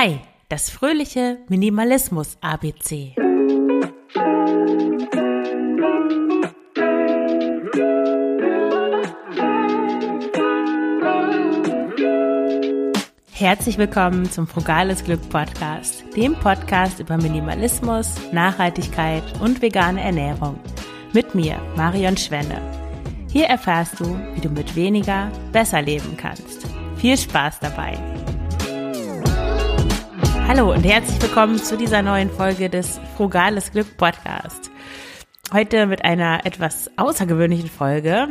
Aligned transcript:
Hi, 0.00 0.20
das 0.48 0.70
fröhliche 0.70 1.38
Minimalismus 1.48 2.38
ABC. 2.40 3.16
Herzlich 13.32 13.76
willkommen 13.76 14.30
zum 14.30 14.46
Frugales 14.46 15.02
Glück 15.02 15.28
Podcast, 15.30 16.04
dem 16.14 16.36
Podcast 16.36 17.00
über 17.00 17.16
Minimalismus, 17.16 18.14
Nachhaltigkeit 18.30 19.24
und 19.40 19.60
vegane 19.60 20.00
Ernährung. 20.00 20.60
Mit 21.12 21.34
mir, 21.34 21.60
Marion 21.74 22.16
Schwenne. 22.16 22.60
Hier 23.32 23.46
erfährst 23.46 23.98
du, 23.98 24.16
wie 24.34 24.40
du 24.40 24.48
mit 24.48 24.76
weniger 24.76 25.32
besser 25.50 25.82
leben 25.82 26.16
kannst. 26.16 26.68
Viel 26.98 27.18
Spaß 27.18 27.58
dabei! 27.58 28.17
Hallo 30.48 30.72
und 30.72 30.82
herzlich 30.82 31.20
willkommen 31.20 31.58
zu 31.58 31.76
dieser 31.76 32.00
neuen 32.00 32.30
Folge 32.30 32.70
des 32.70 32.98
Frugales 33.18 33.70
Glück 33.70 33.98
Podcast. 33.98 34.70
Heute 35.52 35.84
mit 35.84 36.06
einer 36.06 36.46
etwas 36.46 36.90
außergewöhnlichen 36.96 37.68
Folge. 37.68 38.28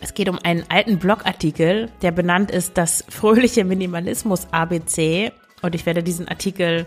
Es 0.00 0.14
geht 0.14 0.30
um 0.30 0.38
einen 0.42 0.64
alten 0.70 0.98
Blogartikel, 0.98 1.90
der 2.00 2.12
benannt 2.12 2.50
ist 2.50 2.78
das 2.78 3.04
fröhliche 3.10 3.66
Minimalismus 3.66 4.46
ABC. 4.50 5.30
Und 5.60 5.74
ich 5.74 5.84
werde 5.84 6.02
diesen 6.02 6.26
Artikel 6.26 6.86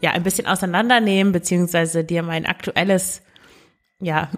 ja 0.00 0.12
ein 0.12 0.22
bisschen 0.22 0.46
auseinandernehmen, 0.46 1.32
beziehungsweise 1.32 2.04
dir 2.04 2.22
mein 2.22 2.46
aktuelles 2.46 3.22
ja, 4.00 4.30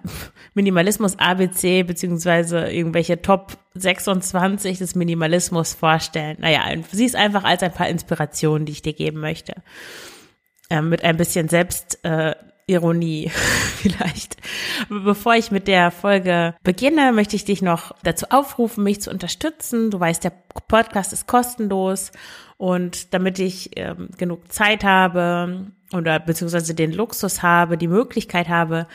Minimalismus 0.55 1.19
ABC 1.19 1.85
beziehungsweise 1.85 2.71
irgendwelche 2.71 3.23
Top 3.23 3.57
26 3.75 4.79
des 4.79 4.95
Minimalismus 4.95 5.73
vorstellen. 5.73 6.37
Naja, 6.41 6.63
sieh 6.91 7.07
es 7.07 7.15
einfach 7.15 7.45
als 7.45 7.63
ein 7.63 7.73
paar 7.73 7.89
Inspirationen, 7.89 8.67
die 8.67 8.73
ich 8.73 8.83
dir 8.83 8.93
geben 8.93 9.21
möchte. 9.21 9.55
Ähm, 10.69 10.89
mit 10.89 11.05
ein 11.05 11.17
bisschen 11.17 11.49
Selbstironie 11.49 13.27
äh, 13.27 13.31
vielleicht. 13.77 14.37
Bevor 14.89 15.35
ich 15.35 15.51
mit 15.51 15.69
der 15.69 15.91
Folge 15.91 16.55
beginne, 16.63 17.13
möchte 17.13 17.37
ich 17.37 17.45
dich 17.45 17.63
noch 17.63 17.93
dazu 18.03 18.27
aufrufen, 18.31 18.83
mich 18.83 19.01
zu 19.01 19.11
unterstützen. 19.11 19.91
Du 19.91 20.01
weißt, 20.01 20.25
der 20.25 20.33
Podcast 20.69 21.13
ist 21.13 21.27
kostenlos 21.27 22.11
und 22.57 23.15
damit 23.15 23.39
ich 23.39 23.71
ähm, 23.77 24.09
genug 24.17 24.53
Zeit 24.53 24.83
habe 24.85 25.67
oder 25.93 26.19
beziehungsweise 26.19 26.75
den 26.75 26.93
Luxus 26.93 27.43
habe, 27.43 27.77
die 27.77 27.89
Möglichkeit 27.89 28.49
habe, 28.49 28.87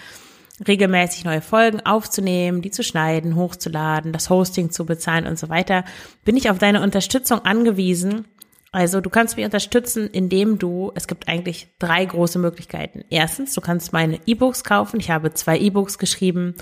regelmäßig 0.66 1.23
neue 1.23 1.41
Folgen 1.41 1.86
aufzunehmen, 1.86 2.61
die 2.61 2.72
zu 2.72 2.83
schneiden, 2.83 3.36
hochzuladen, 3.36 4.11
das 4.11 4.30
Hosting 4.30 4.72
zu 4.72 4.86
bezahlen 4.86 5.27
und 5.27 5.38
so 5.38 5.49
weiter, 5.49 5.83
bin 6.25 6.36
ich 6.36 6.49
auf 6.49 6.58
deine 6.58 6.81
Unterstützung 6.81 7.45
angewiesen. 7.45 8.25
Also 8.72 9.02
du 9.02 9.09
kannst 9.09 9.38
mich 9.38 9.45
unterstützen, 9.45 10.09
indem 10.09 10.59
du, 10.59 10.91
es 10.95 11.08
gibt 11.08 11.27
eigentlich 11.27 11.67
drei 11.80 12.03
große 12.03 12.39
Möglichkeiten. 12.39 13.03
Erstens, 13.09 13.53
du 13.53 13.61
kannst 13.61 13.94
meine 13.94 14.19
E-Books 14.25 14.64
kaufen. 14.64 14.99
Ich 14.99 15.09
habe 15.09 15.33
zwei 15.33 15.58
E-Books 15.58 15.97
geschrieben. 15.97 16.55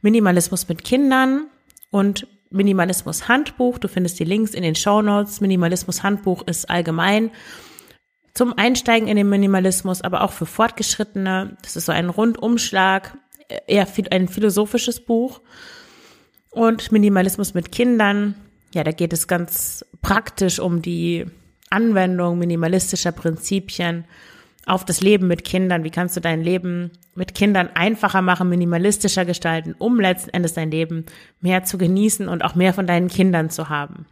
Minimalismus 0.00 0.68
mit 0.68 0.82
Kindern 0.82 1.46
und 1.90 2.26
Minimalismus 2.50 3.28
Handbuch. 3.28 3.78
Du 3.78 3.88
findest 3.88 4.18
die 4.18 4.24
Links 4.24 4.54
in 4.54 4.62
den 4.62 4.74
Show 4.74 5.02
Notes. 5.02 5.40
Minimalismus 5.40 6.02
Handbuch 6.02 6.46
ist 6.46 6.70
allgemein 6.70 7.30
zum 8.34 8.56
Einsteigen 8.56 9.08
in 9.08 9.16
den 9.16 9.28
Minimalismus, 9.28 10.00
aber 10.00 10.22
auch 10.22 10.32
für 10.32 10.46
Fortgeschrittene. 10.46 11.56
Das 11.62 11.76
ist 11.76 11.86
so 11.86 11.92
ein 11.92 12.08
Rundumschlag 12.08 13.16
eher 13.66 13.86
ein 14.10 14.28
philosophisches 14.28 15.00
Buch. 15.00 15.40
Und 16.50 16.92
Minimalismus 16.92 17.54
mit 17.54 17.72
Kindern, 17.72 18.34
ja, 18.74 18.84
da 18.84 18.92
geht 18.92 19.12
es 19.12 19.26
ganz 19.26 19.84
praktisch 20.02 20.58
um 20.58 20.82
die 20.82 21.26
Anwendung 21.70 22.38
minimalistischer 22.38 23.12
Prinzipien 23.12 24.04
auf 24.66 24.84
das 24.84 25.00
Leben 25.00 25.26
mit 25.28 25.44
Kindern. 25.44 25.84
Wie 25.84 25.90
kannst 25.90 26.16
du 26.16 26.20
dein 26.20 26.42
Leben 26.42 26.90
mit 27.14 27.34
Kindern 27.34 27.70
einfacher 27.74 28.22
machen, 28.22 28.48
minimalistischer 28.48 29.24
gestalten, 29.24 29.74
um 29.78 30.00
letzten 30.00 30.30
Endes 30.30 30.54
dein 30.54 30.70
Leben 30.70 31.06
mehr 31.40 31.64
zu 31.64 31.78
genießen 31.78 32.28
und 32.28 32.42
auch 32.44 32.54
mehr 32.54 32.72
von 32.72 32.86
deinen 32.86 33.08
Kindern 33.08 33.50
zu 33.50 33.68
haben. 33.68 34.06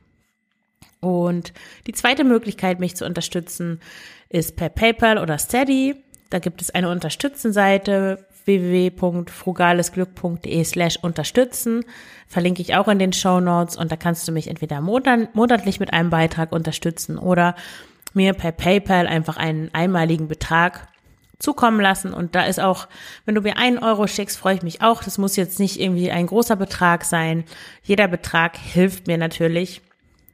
Und 1.01 1.55
die 1.87 1.93
zweite 1.93 2.25
Möglichkeit, 2.25 2.79
mich 2.79 2.95
zu 2.95 3.07
unterstützen, 3.07 3.81
ist 4.29 4.57
per 4.57 4.69
PayPal 4.69 5.19
oder 5.19 5.39
Steady. 5.39 5.97
Da 6.29 6.39
gibt 6.39 6.61
es 6.61 6.71
eine 6.71 6.91
Unterstützenseite 6.91 8.27
www.frugalesglück.de 8.47 10.65
slash 10.65 10.97
unterstützen. 10.97 11.85
Verlinke 12.27 12.63
ich 12.63 12.75
auch 12.77 12.89
in 12.89 12.99
den 12.99 13.13
Show 13.13 13.41
Notes 13.41 13.77
und 13.77 13.93
da 13.93 13.97
kannst 13.97 14.27
du 14.29 14.33
mich 14.33 14.49
entweder 14.49 14.81
monatlich 14.81 15.81
mit 15.81 15.93
einem 15.93 16.09
Beitrag 16.11 16.53
unterstützen 16.53 17.19
oder 17.19 17.55
mir 18.15 18.33
per 18.35 18.53
PayPal 18.53 19.07
einfach 19.07 19.37
einen 19.37 19.69
einmaligen 19.73 20.29
Betrag 20.29 20.89
zukommen 21.41 21.81
lassen. 21.81 22.13
Und 22.13 22.35
da 22.35 22.45
ist 22.45 22.61
auch, 22.61 22.87
wenn 23.25 23.35
du 23.35 23.41
mir 23.41 23.57
einen 23.57 23.79
Euro 23.79 24.07
schickst, 24.07 24.39
freue 24.39 24.57
ich 24.57 24.63
mich 24.63 24.83
auch. 24.83 25.03
Das 25.03 25.19
muss 25.19 25.37
jetzt 25.37 25.59
nicht 25.59 25.81
irgendwie 25.81 26.11
ein 26.11 26.27
großer 26.27 26.57
Betrag 26.57 27.05
sein. 27.05 27.45
Jeder 27.83 28.09
Betrag 28.09 28.57
hilft 28.57 29.07
mir 29.07 29.19
natürlich, 29.19 29.83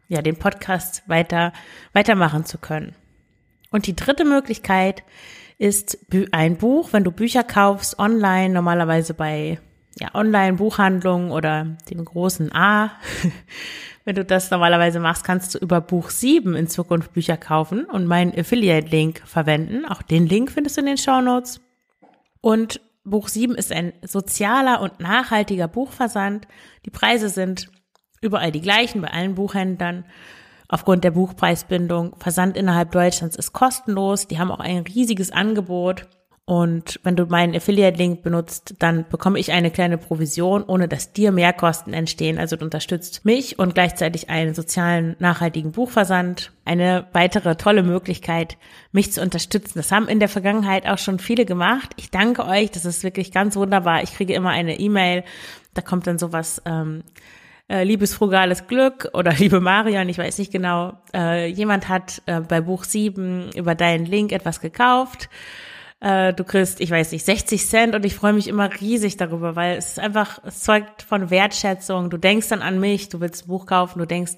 ja, 0.09 0.21
den 0.21 0.37
Podcast 0.37 1.03
weiter, 1.07 1.53
weitermachen 1.93 2.45
zu 2.45 2.59
können. 2.59 2.95
Und 3.71 3.87
die 3.87 3.97
dritte 3.97 4.25
Möglichkeit 4.25 5.03
ist 5.59 5.99
ein 6.33 6.57
Buch, 6.57 6.93
wenn 6.93 7.05
du 7.05 7.11
Bücher 7.11 7.43
kaufst, 7.43 7.99
online, 7.99 8.53
normalerweise 8.53 9.15
bei 9.15 9.59
ja, 9.99 10.15
Online-Buchhandlungen 10.15 11.31
oder 11.31 11.77
dem 11.91 12.05
großen 12.05 12.55
A. 12.55 12.93
wenn 14.05 14.15
du 14.15 14.25
das 14.25 14.51
normalerweise 14.51 15.01
machst, 15.01 15.25
kannst 15.25 15.55
du 15.55 15.59
über 15.59 15.81
Buch 15.81 16.11
7 16.11 16.55
in 16.55 16.69
Zukunft 16.69 17.13
Bücher 17.15 17.37
kaufen 17.37 17.87
und 17.87 18.07
meinen 18.07 18.39
Affiliate-Link 18.39 19.23
verwenden. 19.25 19.87
Auch 19.87 20.03
den 20.03 20.27
Link 20.27 20.53
findest 20.53 20.77
du 20.77 20.83
in 20.83 20.87
den 20.87 20.99
Show 20.99 21.21
Notes. 21.21 21.61
Und 22.43 22.81
Buch 23.05 23.29
7 23.29 23.55
ist 23.55 23.73
ein 23.73 23.95
sozialer 24.03 24.81
und 24.83 25.01
nachhaltiger 25.01 25.69
Buchversand. 25.69 26.47
Die 26.85 26.91
Preise 26.91 27.31
sind 27.31 27.71
überall 28.21 28.53
die 28.53 28.61
gleichen 28.61 29.01
bei 29.01 29.09
allen 29.09 29.35
Buchhändlern 29.35 30.05
aufgrund 30.69 31.05
der 31.05 31.13
Buchpreisbindung. 31.13 32.17
Versand 32.19 32.57
innerhalb 32.57 32.93
Deutschlands 32.93 33.37
ist 33.37 33.53
kostenlos. 33.53 34.27
Die 34.27 34.39
haben 34.39 34.51
auch 34.51 34.61
ein 34.61 34.79
riesiges 34.83 35.31
Angebot. 35.31 36.07
Und 36.49 37.01
wenn 37.03 37.17
du 37.17 37.27
meinen 37.27 37.57
Affiliate-Link 37.57 38.23
benutzt, 38.23 38.77
dann 38.79 39.05
bekomme 39.09 39.41
ich 39.41 39.51
eine 39.51 39.73
kleine 39.73 39.99
Provision, 39.99 40.63
ohne 40.63 40.87
dass 40.87 41.13
dir 41.13 41.33
Mehrkosten 41.33 41.93
entstehen. 41.93 42.39
Also 42.39 42.55
du 42.55 42.65
unterstützt 42.65 43.25
mich 43.25 43.59
und 43.59 43.75
gleichzeitig 43.75 44.31
einen 44.31 44.55
sozialen, 44.55 45.17
nachhaltigen 45.19 45.73
Buchversand. 45.73 46.53
Eine 46.65 47.09
weitere 47.13 47.57
tolle 47.57 47.83
Möglichkeit, 47.83 48.59
mich 48.93 49.13
zu 49.13 49.23
unterstützen. 49.23 49.73
Das 49.75 49.91
haben 49.91 50.07
in 50.07 50.21
der 50.21 50.29
Vergangenheit 50.29 50.87
auch 50.87 50.99
schon 50.99 51.19
viele 51.19 51.47
gemacht. 51.47 51.95
Ich 51.97 52.13
danke 52.13 52.47
euch, 52.47 52.71
das 52.71 52.85
ist 52.85 53.03
wirklich 53.03 53.33
ganz 53.33 53.57
wunderbar. 53.57 54.05
Ich 54.05 54.15
kriege 54.15 54.33
immer 54.33 54.51
eine 54.51 54.79
E-Mail, 54.79 55.25
da 55.75 55.83
kommt 55.83 56.07
dann 56.07 56.19
sowas, 56.19 56.63
ähm, 56.65 57.03
äh, 57.69 57.85
liebes 57.85 58.15
frugales 58.15 58.67
Glück 58.67 59.09
oder 59.13 59.33
liebe 59.39 59.61
Marion, 59.61 60.09
ich 60.09 60.19
weiß 60.19 60.39
nicht 60.39 60.53
genau, 60.53 60.95
äh, 61.15 61.47
jemand 61.47 61.89
hat 61.89 62.23
äh, 62.27 62.41
bei 62.41 62.61
Buch 62.61 62.85
7 62.85 63.51
über 63.55 63.75
deinen 63.75 64.07
Link 64.07 64.33
etwas 64.33 64.61
gekauft. 64.61 65.29
Äh, 66.01 66.35
du 66.35 66.45
kriegst, 66.45 66.81
ich 66.81 66.91
weiß 66.91 67.13
nicht, 67.13 67.25
60 67.25 67.67
Cent 67.67 67.95
und 67.95 68.05
ich 68.05 68.15
freue 68.15 68.35
mich 68.35 68.49
immer 68.49 68.71
riesig 68.81 69.17
darüber, 69.17 69.57
weil 69.57 69.79
es 69.79 69.93
ist 69.93 69.99
einfach, 69.99 70.41
es 70.45 70.61
zeugt 70.61 71.03
von 71.03 71.31
Wertschätzung. 71.31 72.11
Du 72.11 72.19
denkst 72.19 72.49
dann 72.49 72.61
an 72.61 72.79
mich, 72.79 73.09
du 73.09 73.21
willst 73.21 73.45
ein 73.45 73.49
Buch 73.49 73.65
kaufen, 73.65 73.99
du 73.99 74.07
denkst 74.07 74.35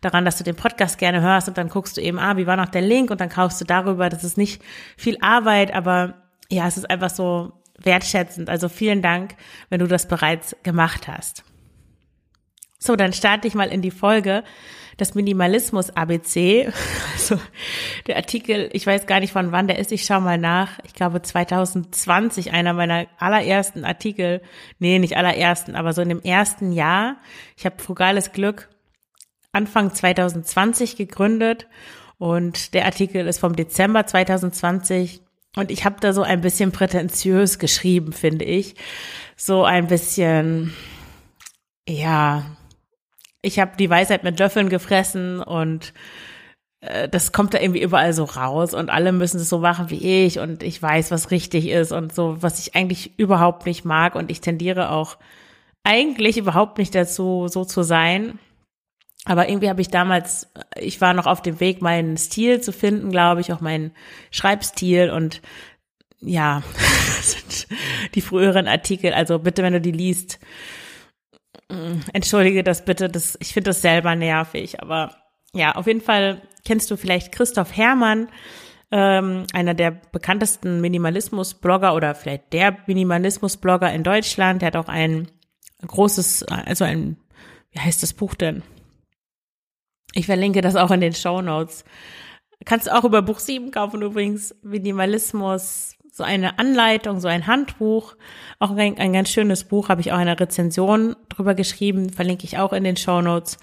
daran, 0.00 0.24
dass 0.24 0.38
du 0.38 0.44
den 0.44 0.54
Podcast 0.54 0.98
gerne 0.98 1.20
hörst 1.20 1.48
und 1.48 1.58
dann 1.58 1.68
guckst 1.68 1.96
du 1.96 2.00
eben, 2.00 2.20
ah, 2.20 2.36
wie 2.36 2.46
war 2.46 2.56
noch 2.56 2.68
der 2.68 2.82
Link 2.82 3.10
und 3.10 3.20
dann 3.20 3.28
kaufst 3.28 3.60
du 3.60 3.64
darüber. 3.64 4.08
Das 4.08 4.22
ist 4.22 4.38
nicht 4.38 4.62
viel 4.96 5.18
Arbeit, 5.20 5.74
aber 5.74 6.14
ja, 6.48 6.68
es 6.68 6.76
ist 6.76 6.88
einfach 6.88 7.10
so 7.10 7.52
wertschätzend. 7.78 8.48
Also 8.48 8.68
vielen 8.68 9.02
Dank, 9.02 9.34
wenn 9.68 9.80
du 9.80 9.88
das 9.88 10.06
bereits 10.06 10.54
gemacht 10.62 11.08
hast. 11.08 11.42
So, 12.82 12.96
dann 12.96 13.12
starte 13.12 13.46
ich 13.46 13.54
mal 13.54 13.68
in 13.68 13.82
die 13.82 13.90
Folge. 13.90 14.42
Das 14.96 15.14
Minimalismus 15.14 15.90
ABC. 15.90 16.72
Also 17.12 17.38
der 18.06 18.16
Artikel, 18.16 18.70
ich 18.72 18.86
weiß 18.86 19.06
gar 19.06 19.20
nicht 19.20 19.32
von 19.32 19.52
wann 19.52 19.68
der 19.68 19.78
ist, 19.78 19.92
ich 19.92 20.04
schaue 20.04 20.22
mal 20.22 20.38
nach. 20.38 20.78
Ich 20.84 20.94
glaube 20.94 21.20
2020, 21.20 22.52
einer 22.52 22.72
meiner 22.72 23.06
allerersten 23.18 23.84
Artikel. 23.84 24.40
Nee, 24.78 24.98
nicht 24.98 25.18
allerersten, 25.18 25.76
aber 25.76 25.92
so 25.92 26.00
in 26.00 26.08
dem 26.08 26.22
ersten 26.22 26.72
Jahr. 26.72 27.18
Ich 27.56 27.66
habe 27.66 27.80
Frugales 27.80 28.32
Glück 28.32 28.70
Anfang 29.52 29.92
2020 29.94 30.96
gegründet 30.96 31.66
und 32.18 32.72
der 32.72 32.86
Artikel 32.86 33.26
ist 33.26 33.38
vom 33.38 33.54
Dezember 33.54 34.06
2020 34.06 35.20
und 35.56 35.70
ich 35.70 35.84
habe 35.84 35.96
da 36.00 36.12
so 36.12 36.22
ein 36.22 36.40
bisschen 36.40 36.72
prätentiös 36.72 37.58
geschrieben, 37.58 38.12
finde 38.12 38.44
ich. 38.44 38.76
So 39.36 39.64
ein 39.64 39.88
bisschen, 39.88 40.72
ja, 41.88 42.44
ich 43.42 43.58
habe 43.58 43.72
die 43.78 43.90
Weisheit 43.90 44.24
mit 44.24 44.38
Löffeln 44.38 44.68
gefressen 44.68 45.42
und 45.42 45.92
äh, 46.80 47.08
das 47.08 47.32
kommt 47.32 47.54
da 47.54 47.60
irgendwie 47.60 47.82
überall 47.82 48.12
so 48.12 48.24
raus 48.24 48.74
und 48.74 48.90
alle 48.90 49.12
müssen 49.12 49.40
es 49.40 49.48
so 49.48 49.58
machen 49.58 49.90
wie 49.90 50.24
ich 50.24 50.38
und 50.38 50.62
ich 50.62 50.80
weiß, 50.80 51.10
was 51.10 51.30
richtig 51.30 51.68
ist 51.68 51.92
und 51.92 52.14
so, 52.14 52.42
was 52.42 52.58
ich 52.58 52.74
eigentlich 52.74 53.18
überhaupt 53.18 53.66
nicht 53.66 53.84
mag 53.84 54.14
und 54.14 54.30
ich 54.30 54.40
tendiere 54.40 54.90
auch 54.90 55.16
eigentlich 55.84 56.36
überhaupt 56.36 56.78
nicht 56.78 56.94
dazu, 56.94 57.48
so 57.48 57.64
zu 57.64 57.82
sein. 57.82 58.38
Aber 59.26 59.48
irgendwie 59.48 59.68
habe 59.68 59.82
ich 59.82 59.88
damals, 59.88 60.50
ich 60.76 61.00
war 61.00 61.12
noch 61.12 61.26
auf 61.26 61.42
dem 61.42 61.60
Weg, 61.60 61.82
meinen 61.82 62.16
Stil 62.16 62.60
zu 62.62 62.72
finden, 62.72 63.10
glaube 63.10 63.42
ich, 63.42 63.52
auch 63.52 63.60
meinen 63.60 63.92
Schreibstil 64.30 65.10
und 65.10 65.42
ja, 66.22 66.62
die 68.14 68.20
früheren 68.20 68.66
Artikel, 68.66 69.12
also 69.12 69.38
bitte, 69.38 69.62
wenn 69.62 69.74
du 69.74 69.80
die 69.80 69.92
liest, 69.92 70.38
entschuldige 72.12 72.62
das 72.62 72.84
bitte, 72.84 73.08
das, 73.08 73.36
ich 73.40 73.52
finde 73.52 73.70
das 73.70 73.82
selber 73.82 74.14
nervig, 74.14 74.80
aber 74.80 75.16
ja, 75.52 75.74
auf 75.74 75.86
jeden 75.86 76.00
Fall 76.00 76.42
kennst 76.64 76.90
du 76.90 76.96
vielleicht 76.96 77.32
Christoph 77.32 77.76
Herrmann, 77.76 78.28
ähm, 78.92 79.46
einer 79.52 79.74
der 79.74 79.90
bekanntesten 79.90 80.80
Minimalismus-Blogger 80.80 81.94
oder 81.94 82.14
vielleicht 82.14 82.52
der 82.52 82.76
Minimalismus-Blogger 82.86 83.92
in 83.92 84.02
Deutschland. 84.02 84.62
Der 84.62 84.68
hat 84.68 84.76
auch 84.76 84.88
ein 84.88 85.30
großes, 85.86 86.44
also 86.44 86.84
ein, 86.84 87.16
wie 87.70 87.80
heißt 87.80 88.02
das 88.02 88.12
Buch 88.12 88.34
denn? 88.34 88.62
Ich 90.12 90.26
verlinke 90.26 90.60
das 90.60 90.74
auch 90.76 90.90
in 90.90 91.00
den 91.00 91.12
Show 91.12 91.40
Notes. 91.40 91.84
Kannst 92.64 92.88
du 92.88 92.96
auch 92.96 93.04
über 93.04 93.22
Buch 93.22 93.38
7 93.38 93.70
kaufen 93.70 94.02
übrigens. 94.02 94.54
Minimalismus, 94.62 95.96
so 96.20 96.24
eine 96.24 96.58
Anleitung, 96.58 97.18
so 97.18 97.28
ein 97.28 97.46
Handbuch. 97.46 98.14
Auch 98.58 98.76
ein, 98.76 98.98
ein 98.98 99.14
ganz 99.14 99.30
schönes 99.30 99.64
Buch, 99.64 99.88
habe 99.88 100.02
ich 100.02 100.12
auch 100.12 100.18
eine 100.18 100.38
Rezension 100.38 101.16
drüber 101.30 101.54
geschrieben, 101.54 102.10
verlinke 102.10 102.44
ich 102.44 102.58
auch 102.58 102.74
in 102.74 102.84
den 102.84 102.98
Show 102.98 103.22
Notes. 103.22 103.56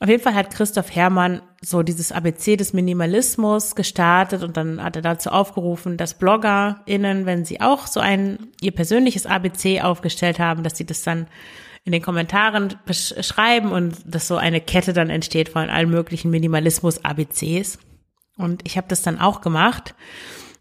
Auf 0.00 0.08
jeden 0.08 0.22
Fall 0.22 0.34
hat 0.34 0.54
Christoph 0.54 0.94
Herrmann 0.94 1.42
so 1.60 1.82
dieses 1.82 2.10
ABC 2.10 2.56
des 2.56 2.72
Minimalismus 2.72 3.74
gestartet 3.74 4.42
und 4.42 4.56
dann 4.56 4.82
hat 4.82 4.96
er 4.96 5.02
dazu 5.02 5.28
aufgerufen, 5.28 5.98
dass 5.98 6.14
BloggerInnen, 6.14 7.26
wenn 7.26 7.44
sie 7.44 7.60
auch 7.60 7.86
so 7.86 8.00
ein, 8.00 8.38
ihr 8.62 8.72
persönliches 8.72 9.26
ABC 9.26 9.82
aufgestellt 9.82 10.38
haben, 10.38 10.62
dass 10.62 10.78
sie 10.78 10.86
das 10.86 11.02
dann 11.02 11.26
in 11.84 11.92
den 11.92 12.00
Kommentaren 12.00 12.76
schreiben 12.90 13.72
und 13.72 13.96
dass 14.06 14.26
so 14.26 14.36
eine 14.38 14.62
Kette 14.62 14.94
dann 14.94 15.10
entsteht 15.10 15.50
von 15.50 15.68
allen 15.68 15.90
möglichen 15.90 16.30
Minimalismus-ABCs. 16.30 17.78
Und 18.38 18.62
ich 18.64 18.78
habe 18.78 18.88
das 18.88 19.02
dann 19.02 19.18
auch 19.18 19.42
gemacht. 19.42 19.94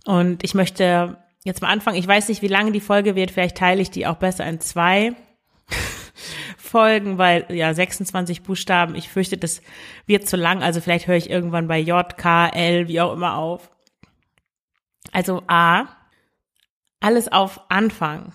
Und 0.07 0.45
ich 0.45 0.53
möchte 0.53 1.17
jetzt 1.43 1.61
mal 1.61 1.67
anfangen. 1.67 1.97
Ich 1.97 2.07
weiß 2.07 2.29
nicht, 2.29 2.41
wie 2.41 2.47
lange 2.47 2.71
die 2.71 2.79
Folge 2.79 3.13
wird. 3.15 3.29
Vielleicht 3.29 3.57
teile 3.57 3.81
ich 3.81 3.91
die 3.91 4.07
auch 4.07 4.15
besser 4.15 4.45
in 4.45 4.61
zwei 4.61 5.13
Folgen, 6.57 7.17
weil 7.17 7.45
ja 7.49 7.73
26 7.73 8.41
Buchstaben. 8.41 8.95
Ich 8.95 9.09
fürchte, 9.09 9.37
das 9.37 9.61
wird 10.05 10.25
zu 10.25 10.37
lang. 10.37 10.63
Also 10.63 10.79
vielleicht 10.79 11.07
höre 11.07 11.17
ich 11.17 11.29
irgendwann 11.29 11.67
bei 11.67 11.77
J, 11.77 12.17
K, 12.17 12.47
L, 12.47 12.87
wie 12.87 13.01
auch 13.01 13.11
immer 13.11 13.35
auf. 13.35 13.69
Also 15.11 15.43
A, 15.47 15.87
alles 17.01 17.29
auf 17.29 17.59
Anfang. 17.67 18.31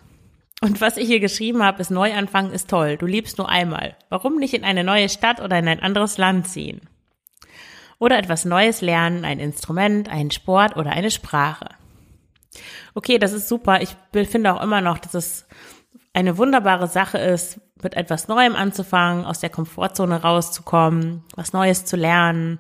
Und 0.61 0.83
was 0.83 0.99
ich 0.99 1.07
hier 1.07 1.21
geschrieben 1.21 1.63
habe, 1.63 1.81
ist 1.81 1.91
Neuanfang 1.91 2.51
ist 2.51 2.69
toll. 2.69 2.99
Du 2.99 3.07
liebst 3.07 3.39
nur 3.39 3.49
einmal. 3.49 3.97
Warum 4.11 4.37
nicht 4.37 4.53
in 4.53 4.65
eine 4.65 4.85
neue 4.85 5.09
Stadt 5.09 5.41
oder 5.41 5.59
in 5.59 5.69
ein 5.69 5.81
anderes 5.81 6.19
Land 6.19 6.49
ziehen? 6.49 6.83
Oder 8.03 8.19
etwas 8.19 8.45
Neues 8.45 8.81
lernen, 8.81 9.25
ein 9.25 9.39
Instrument, 9.39 10.09
einen 10.09 10.33
Sport 10.33 10.77
oder 10.77 10.91
eine 10.91 11.13
Sprache. 11.13 11.69
Okay, 12.95 13.19
das 13.19 13.33
ist 13.33 13.47
super. 13.47 13.81
Ich 13.81 13.95
finde 14.27 14.53
auch 14.53 14.61
immer 14.61 14.81
noch, 14.81 14.99
dass 14.99 15.15
es 15.15 15.47
eine 16.13 16.37
wunderbare 16.37 16.89
Sache 16.89 17.19
ist, 17.19 17.61
mit 17.81 17.95
etwas 17.95 18.27
Neuem 18.27 18.57
anzufangen, 18.57 19.25
aus 19.25 19.39
der 19.39 19.51
Komfortzone 19.51 20.21
rauszukommen, 20.21 21.23
was 21.37 21.53
Neues 21.53 21.85
zu 21.85 21.95
lernen, 21.95 22.59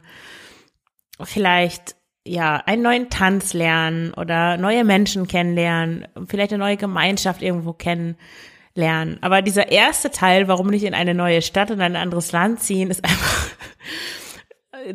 vielleicht 1.20 1.96
ja 2.24 2.62
einen 2.66 2.82
neuen 2.82 3.10
Tanz 3.10 3.52
lernen 3.52 4.14
oder 4.14 4.58
neue 4.58 4.84
Menschen 4.84 5.26
kennenlernen, 5.26 6.06
vielleicht 6.28 6.52
eine 6.52 6.62
neue 6.62 6.76
Gemeinschaft 6.76 7.42
irgendwo 7.42 7.72
kennenlernen. 7.72 9.18
Aber 9.22 9.42
dieser 9.42 9.72
erste 9.72 10.12
Teil, 10.12 10.46
warum 10.46 10.68
nicht 10.68 10.84
in 10.84 10.94
eine 10.94 11.14
neue 11.14 11.42
Stadt 11.42 11.72
und 11.72 11.80
ein 11.80 11.96
anderes 11.96 12.30
Land 12.30 12.60
ziehen, 12.60 12.92
ist 12.92 13.02
einfach, 13.04 13.48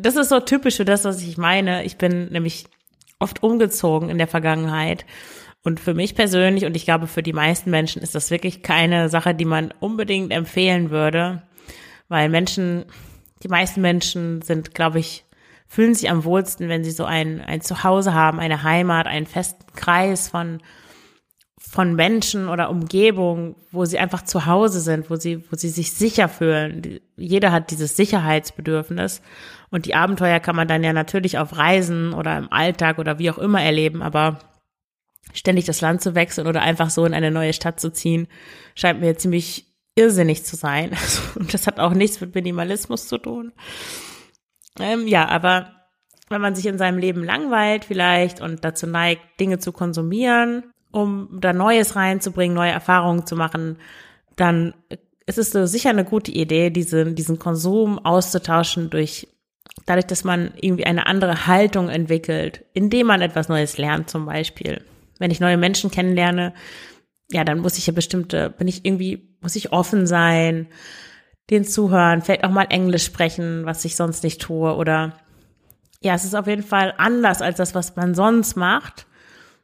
das 0.00 0.16
ist 0.16 0.28
so 0.28 0.40
typisch 0.40 0.76
für 0.76 0.84
das, 0.84 1.04
was 1.04 1.22
ich 1.22 1.38
meine. 1.38 1.84
Ich 1.84 1.96
bin 1.96 2.30
nämlich 2.30 2.66
oft 3.18 3.42
umgezogen 3.42 4.10
in 4.10 4.18
der 4.18 4.28
Vergangenheit 4.28 5.04
und 5.64 5.80
für 5.80 5.94
mich 5.94 6.14
persönlich 6.14 6.64
und 6.64 6.76
ich 6.76 6.84
glaube 6.84 7.06
für 7.06 7.22
die 7.22 7.32
meisten 7.32 7.70
Menschen 7.70 8.02
ist 8.02 8.14
das 8.14 8.30
wirklich 8.30 8.62
keine 8.62 9.08
Sache, 9.08 9.34
die 9.34 9.44
man 9.44 9.74
unbedingt 9.80 10.32
empfehlen 10.32 10.90
würde, 10.90 11.42
weil 12.08 12.28
Menschen, 12.28 12.84
die 13.42 13.48
meisten 13.48 13.80
Menschen 13.80 14.42
sind, 14.42 14.74
glaube 14.74 15.00
ich, 15.00 15.24
fühlen 15.66 15.94
sich 15.94 16.10
am 16.10 16.24
wohlsten, 16.24 16.68
wenn 16.68 16.84
sie 16.84 16.90
so 16.90 17.04
ein, 17.04 17.40
ein 17.40 17.60
Zuhause 17.60 18.14
haben, 18.14 18.40
eine 18.40 18.62
Heimat, 18.62 19.06
einen 19.06 19.26
festen 19.26 19.66
Kreis 19.74 20.28
von, 20.28 20.62
von 21.70 21.94
Menschen 21.94 22.48
oder 22.48 22.70
Umgebung, 22.70 23.54
wo 23.72 23.84
sie 23.84 23.98
einfach 23.98 24.22
zu 24.22 24.46
Hause 24.46 24.80
sind, 24.80 25.10
wo 25.10 25.16
sie, 25.16 25.44
wo 25.50 25.56
sie 25.56 25.68
sich 25.68 25.92
sicher 25.92 26.28
fühlen. 26.28 27.00
Jeder 27.16 27.52
hat 27.52 27.70
dieses 27.70 27.94
Sicherheitsbedürfnis. 27.94 29.20
Und 29.70 29.84
die 29.84 29.94
Abenteuer 29.94 30.40
kann 30.40 30.56
man 30.56 30.66
dann 30.66 30.82
ja 30.82 30.94
natürlich 30.94 31.38
auf 31.38 31.56
Reisen 31.56 32.14
oder 32.14 32.38
im 32.38 32.50
Alltag 32.50 32.98
oder 32.98 33.18
wie 33.18 33.30
auch 33.30 33.36
immer 33.36 33.62
erleben, 33.62 34.02
aber 34.02 34.38
ständig 35.34 35.66
das 35.66 35.82
Land 35.82 36.00
zu 36.00 36.14
wechseln 36.14 36.46
oder 36.46 36.62
einfach 36.62 36.88
so 36.88 37.04
in 37.04 37.12
eine 37.12 37.30
neue 37.30 37.52
Stadt 37.52 37.78
zu 37.78 37.92
ziehen, 37.92 38.28
scheint 38.74 39.00
mir 39.00 39.18
ziemlich 39.18 39.66
irrsinnig 39.94 40.44
zu 40.44 40.56
sein. 40.56 40.96
Und 41.34 41.52
das 41.54 41.66
hat 41.66 41.80
auch 41.80 41.92
nichts 41.92 42.20
mit 42.22 42.34
Minimalismus 42.34 43.08
zu 43.08 43.18
tun. 43.18 43.52
Ähm, 44.80 45.06
ja, 45.06 45.28
aber 45.28 45.74
wenn 46.30 46.40
man 46.40 46.54
sich 46.54 46.64
in 46.64 46.78
seinem 46.78 46.98
Leben 46.98 47.24
langweilt 47.24 47.84
vielleicht 47.84 48.40
und 48.40 48.64
dazu 48.64 48.86
neigt, 48.86 49.38
Dinge 49.38 49.58
zu 49.58 49.72
konsumieren, 49.72 50.72
um 50.90 51.38
da 51.40 51.52
Neues 51.52 51.96
reinzubringen, 51.96 52.56
neue 52.56 52.70
Erfahrungen 52.70 53.26
zu 53.26 53.36
machen, 53.36 53.78
dann 54.36 54.74
ist 55.26 55.38
es 55.38 55.50
so 55.50 55.66
sicher 55.66 55.90
eine 55.90 56.04
gute 56.04 56.30
Idee, 56.30 56.70
diesen, 56.70 57.14
diesen 57.14 57.38
Konsum 57.38 57.98
auszutauschen 57.98 58.90
durch 58.90 59.28
dadurch, 59.86 60.06
dass 60.06 60.24
man 60.24 60.52
irgendwie 60.60 60.86
eine 60.86 61.06
andere 61.06 61.46
Haltung 61.46 61.88
entwickelt, 61.88 62.64
indem 62.72 63.08
man 63.08 63.20
etwas 63.20 63.48
Neues 63.48 63.78
lernt 63.78 64.10
zum 64.10 64.26
Beispiel 64.26 64.82
wenn 65.18 65.30
ich 65.30 65.40
neue 65.40 65.56
Menschen 65.56 65.90
kennenlerne, 65.90 66.54
ja, 67.30 67.44
dann 67.44 67.58
muss 67.58 67.76
ich 67.76 67.86
ja 67.86 67.92
bestimmte, 67.92 68.50
bin 68.50 68.68
ich 68.68 68.84
irgendwie, 68.84 69.36
muss 69.40 69.56
ich 69.56 69.72
offen 69.72 70.06
sein, 70.06 70.68
den 71.50 71.64
zuhören, 71.64 72.22
vielleicht 72.22 72.44
auch 72.44 72.50
mal 72.50 72.66
Englisch 72.70 73.04
sprechen, 73.04 73.64
was 73.64 73.84
ich 73.84 73.96
sonst 73.96 74.24
nicht 74.24 74.40
tue 74.40 74.74
oder 74.74 75.14
ja, 76.00 76.14
es 76.14 76.24
ist 76.24 76.34
auf 76.34 76.46
jeden 76.46 76.62
Fall 76.62 76.94
anders 76.96 77.42
als 77.42 77.56
das, 77.56 77.74
was 77.74 77.96
man 77.96 78.14
sonst 78.14 78.56
macht. 78.56 79.06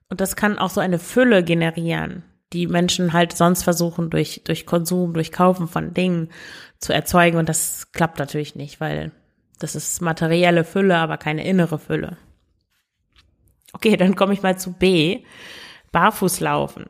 Und 0.09 0.21
das 0.21 0.37
kann 0.37 0.59
auch 0.59 0.71
so 0.71 0.81
eine 0.81 0.99
Fülle 0.99 1.43
generieren, 1.43 2.23
die 2.53 2.67
Menschen 2.67 3.13
halt 3.13 3.37
sonst 3.37 3.63
versuchen, 3.63 4.11
durch, 4.11 4.43
durch 4.45 4.67
Konsum, 4.67 5.15
durch 5.15 5.33
Kaufen 5.33 5.67
von 5.69 5.95
Dingen 5.95 6.31
zu 6.79 6.93
erzeugen. 6.93 7.39
Und 7.39 7.49
das 7.49 7.91
klappt 7.93 8.19
natürlich 8.19 8.55
nicht, 8.55 8.81
weil 8.81 9.13
das 9.59 9.75
ist 9.75 10.03
materielle 10.03 10.65
Fülle, 10.65 10.97
aber 10.97 11.17
keine 11.17 11.45
innere 11.45 11.79
Fülle. 11.79 12.19
Okay, 13.73 13.97
dann 13.97 14.15
komme 14.15 14.35
ich 14.35 14.43
mal 14.43 14.59
zu 14.59 14.73
B. 14.73 15.25
Barfußlaufen. 15.91 16.87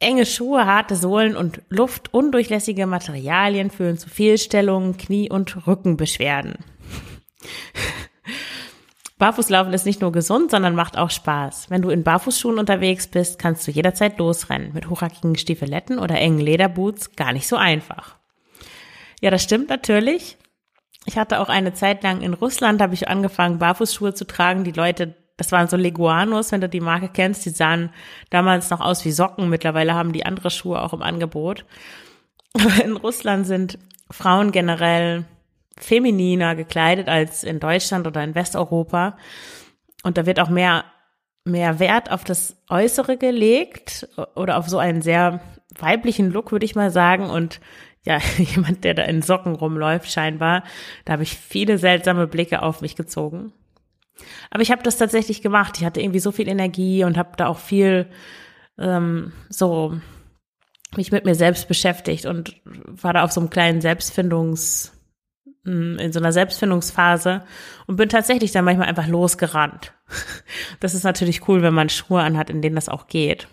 Enge 0.00 0.26
Schuhe, 0.26 0.66
harte 0.66 0.96
Sohlen 0.96 1.36
und 1.36 1.62
luftundurchlässige 1.70 2.86
Materialien 2.86 3.70
führen 3.70 3.96
zu 3.96 4.08
Fehlstellungen, 4.08 4.96
Knie- 4.96 5.30
und 5.30 5.66
Rückenbeschwerden. 5.66 6.56
Barfußlaufen 9.18 9.72
ist 9.72 9.86
nicht 9.86 10.00
nur 10.00 10.10
gesund, 10.10 10.50
sondern 10.50 10.74
macht 10.74 10.98
auch 10.98 11.10
Spaß. 11.10 11.70
Wenn 11.70 11.82
du 11.82 11.90
in 11.90 12.02
Barfußschuhen 12.02 12.58
unterwegs 12.58 13.06
bist, 13.06 13.38
kannst 13.38 13.66
du 13.66 13.70
jederzeit 13.70 14.18
losrennen. 14.18 14.72
Mit 14.72 14.90
hochhackigen 14.90 15.36
Stiefeletten 15.36 15.98
oder 15.98 16.16
engen 16.16 16.40
Lederboots 16.40 17.14
gar 17.14 17.32
nicht 17.32 17.46
so 17.46 17.56
einfach. 17.56 18.16
Ja, 19.20 19.30
das 19.30 19.44
stimmt 19.44 19.68
natürlich. 19.68 20.36
Ich 21.06 21.16
hatte 21.16 21.38
auch 21.40 21.48
eine 21.48 21.74
Zeit 21.74 22.02
lang 22.02 22.22
in 22.22 22.34
Russland, 22.34 22.80
habe 22.82 22.94
ich 22.94 23.08
angefangen, 23.08 23.58
Barfußschuhe 23.58 24.14
zu 24.14 24.26
tragen. 24.26 24.64
Die 24.64 24.72
Leute, 24.72 25.14
das 25.36 25.52
waren 25.52 25.68
so 25.68 25.76
Leguanos, 25.76 26.50
wenn 26.50 26.60
du 26.60 26.68
die 26.68 26.80
Marke 26.80 27.08
kennst, 27.08 27.44
die 27.46 27.50
sahen 27.50 27.90
damals 28.30 28.70
noch 28.70 28.80
aus 28.80 29.04
wie 29.04 29.12
Socken. 29.12 29.48
Mittlerweile 29.48 29.94
haben 29.94 30.12
die 30.12 30.26
andere 30.26 30.50
Schuhe 30.50 30.82
auch 30.82 30.92
im 30.92 31.02
Angebot. 31.02 31.64
Aber 32.54 32.84
in 32.84 32.96
Russland 32.96 33.46
sind 33.46 33.78
Frauen 34.10 34.50
generell 34.50 35.24
femininer 35.78 36.54
gekleidet 36.54 37.08
als 37.08 37.44
in 37.44 37.60
Deutschland 37.60 38.06
oder 38.06 38.22
in 38.22 38.34
Westeuropa. 38.34 39.16
Und 40.02 40.18
da 40.18 40.26
wird 40.26 40.40
auch 40.40 40.50
mehr, 40.50 40.84
mehr 41.44 41.78
Wert 41.78 42.10
auf 42.10 42.24
das 42.24 42.56
Äußere 42.68 43.16
gelegt 43.16 44.08
oder 44.34 44.58
auf 44.58 44.68
so 44.68 44.78
einen 44.78 45.02
sehr 45.02 45.40
weiblichen 45.78 46.30
Look, 46.30 46.52
würde 46.52 46.64
ich 46.64 46.76
mal 46.76 46.90
sagen. 46.90 47.30
Und 47.30 47.60
ja, 48.04 48.18
jemand, 48.38 48.84
der 48.84 48.94
da 48.94 49.02
in 49.04 49.22
Socken 49.22 49.54
rumläuft, 49.54 50.10
scheinbar. 50.10 50.64
Da 51.04 51.14
habe 51.14 51.22
ich 51.22 51.36
viele 51.36 51.78
seltsame 51.78 52.26
Blicke 52.26 52.62
auf 52.62 52.80
mich 52.80 52.96
gezogen. 52.96 53.52
Aber 54.50 54.62
ich 54.62 54.70
habe 54.70 54.82
das 54.82 54.96
tatsächlich 54.96 55.42
gemacht. 55.42 55.76
Ich 55.78 55.84
hatte 55.84 56.00
irgendwie 56.00 56.20
so 56.20 56.30
viel 56.30 56.48
Energie 56.48 57.02
und 57.04 57.16
habe 57.16 57.36
da 57.36 57.48
auch 57.48 57.58
viel 57.58 58.08
ähm, 58.78 59.32
so 59.48 59.98
mich 60.96 61.10
mit 61.10 61.24
mir 61.24 61.34
selbst 61.34 61.66
beschäftigt 61.66 62.26
und 62.26 62.54
war 62.64 63.12
da 63.12 63.24
auf 63.24 63.32
so 63.32 63.40
einem 63.40 63.50
kleinen 63.50 63.80
Selbstfindungs 63.80 64.93
in 65.64 66.12
so 66.12 66.20
einer 66.20 66.32
Selbstfindungsphase 66.32 67.42
und 67.86 67.96
bin 67.96 68.08
tatsächlich 68.08 68.52
dann 68.52 68.64
manchmal 68.64 68.88
einfach 68.88 69.06
losgerannt. 69.06 69.92
Das 70.80 70.94
ist 70.94 71.04
natürlich 71.04 71.48
cool, 71.48 71.62
wenn 71.62 71.74
man 71.74 71.88
Schuhe 71.88 72.20
anhat, 72.20 72.50
in 72.50 72.60
denen 72.60 72.74
das 72.74 72.88
auch 72.88 73.06
geht. 73.06 73.48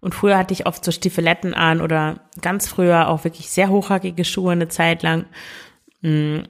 Und 0.00 0.14
früher 0.14 0.38
hatte 0.38 0.54
ich 0.54 0.66
oft 0.66 0.84
so 0.84 0.92
Stiefeletten 0.92 1.52
an 1.52 1.80
oder 1.80 2.20
ganz 2.40 2.68
früher 2.68 3.08
auch 3.08 3.24
wirklich 3.24 3.50
sehr 3.50 3.68
hochhackige 3.68 4.24
Schuhe 4.24 4.52
eine 4.52 4.68
Zeit 4.68 5.02
lang. 5.02 5.26
Mm, 6.00 6.40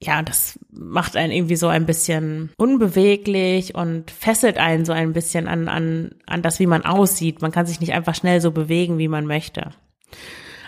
ja, 0.00 0.22
das 0.22 0.58
macht 0.70 1.16
einen 1.16 1.32
irgendwie 1.32 1.56
so 1.56 1.68
ein 1.68 1.86
bisschen 1.86 2.52
unbeweglich 2.56 3.74
und 3.74 4.10
fesselt 4.10 4.58
einen 4.58 4.84
so 4.84 4.92
ein 4.92 5.12
bisschen 5.12 5.48
an, 5.48 5.68
an, 5.68 6.14
an 6.26 6.42
das, 6.42 6.58
wie 6.58 6.66
man 6.66 6.84
aussieht. 6.84 7.42
Man 7.42 7.52
kann 7.52 7.66
sich 7.66 7.80
nicht 7.80 7.92
einfach 7.92 8.14
schnell 8.14 8.40
so 8.40 8.50
bewegen, 8.50 8.98
wie 8.98 9.08
man 9.08 9.26
möchte. 9.26 9.70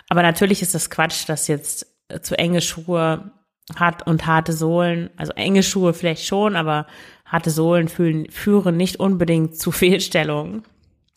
Aber 0.09 0.23
natürlich 0.23 0.63
ist 0.63 0.75
das 0.75 0.91
Quatsch, 0.91 1.29
dass 1.29 1.49
jetzt 1.49 1.96
zu 2.23 2.39
enge 2.39 2.61
Schuhe 2.61 3.31
hat 3.75 4.07
und 4.07 4.27
harte 4.27 4.53
Sohlen, 4.53 5.11
also 5.17 5.33
enge 5.33 5.63
Schuhe 5.63 5.93
vielleicht 5.93 6.25
schon, 6.25 6.55
aber 6.55 6.87
harte 7.25 7.51
Sohlen 7.51 7.89
fühlen, 7.89 8.31
führen 8.31 8.77
nicht 8.77 9.01
unbedingt 9.01 9.59
zu 9.59 9.73
Fehlstellungen. 9.73 10.63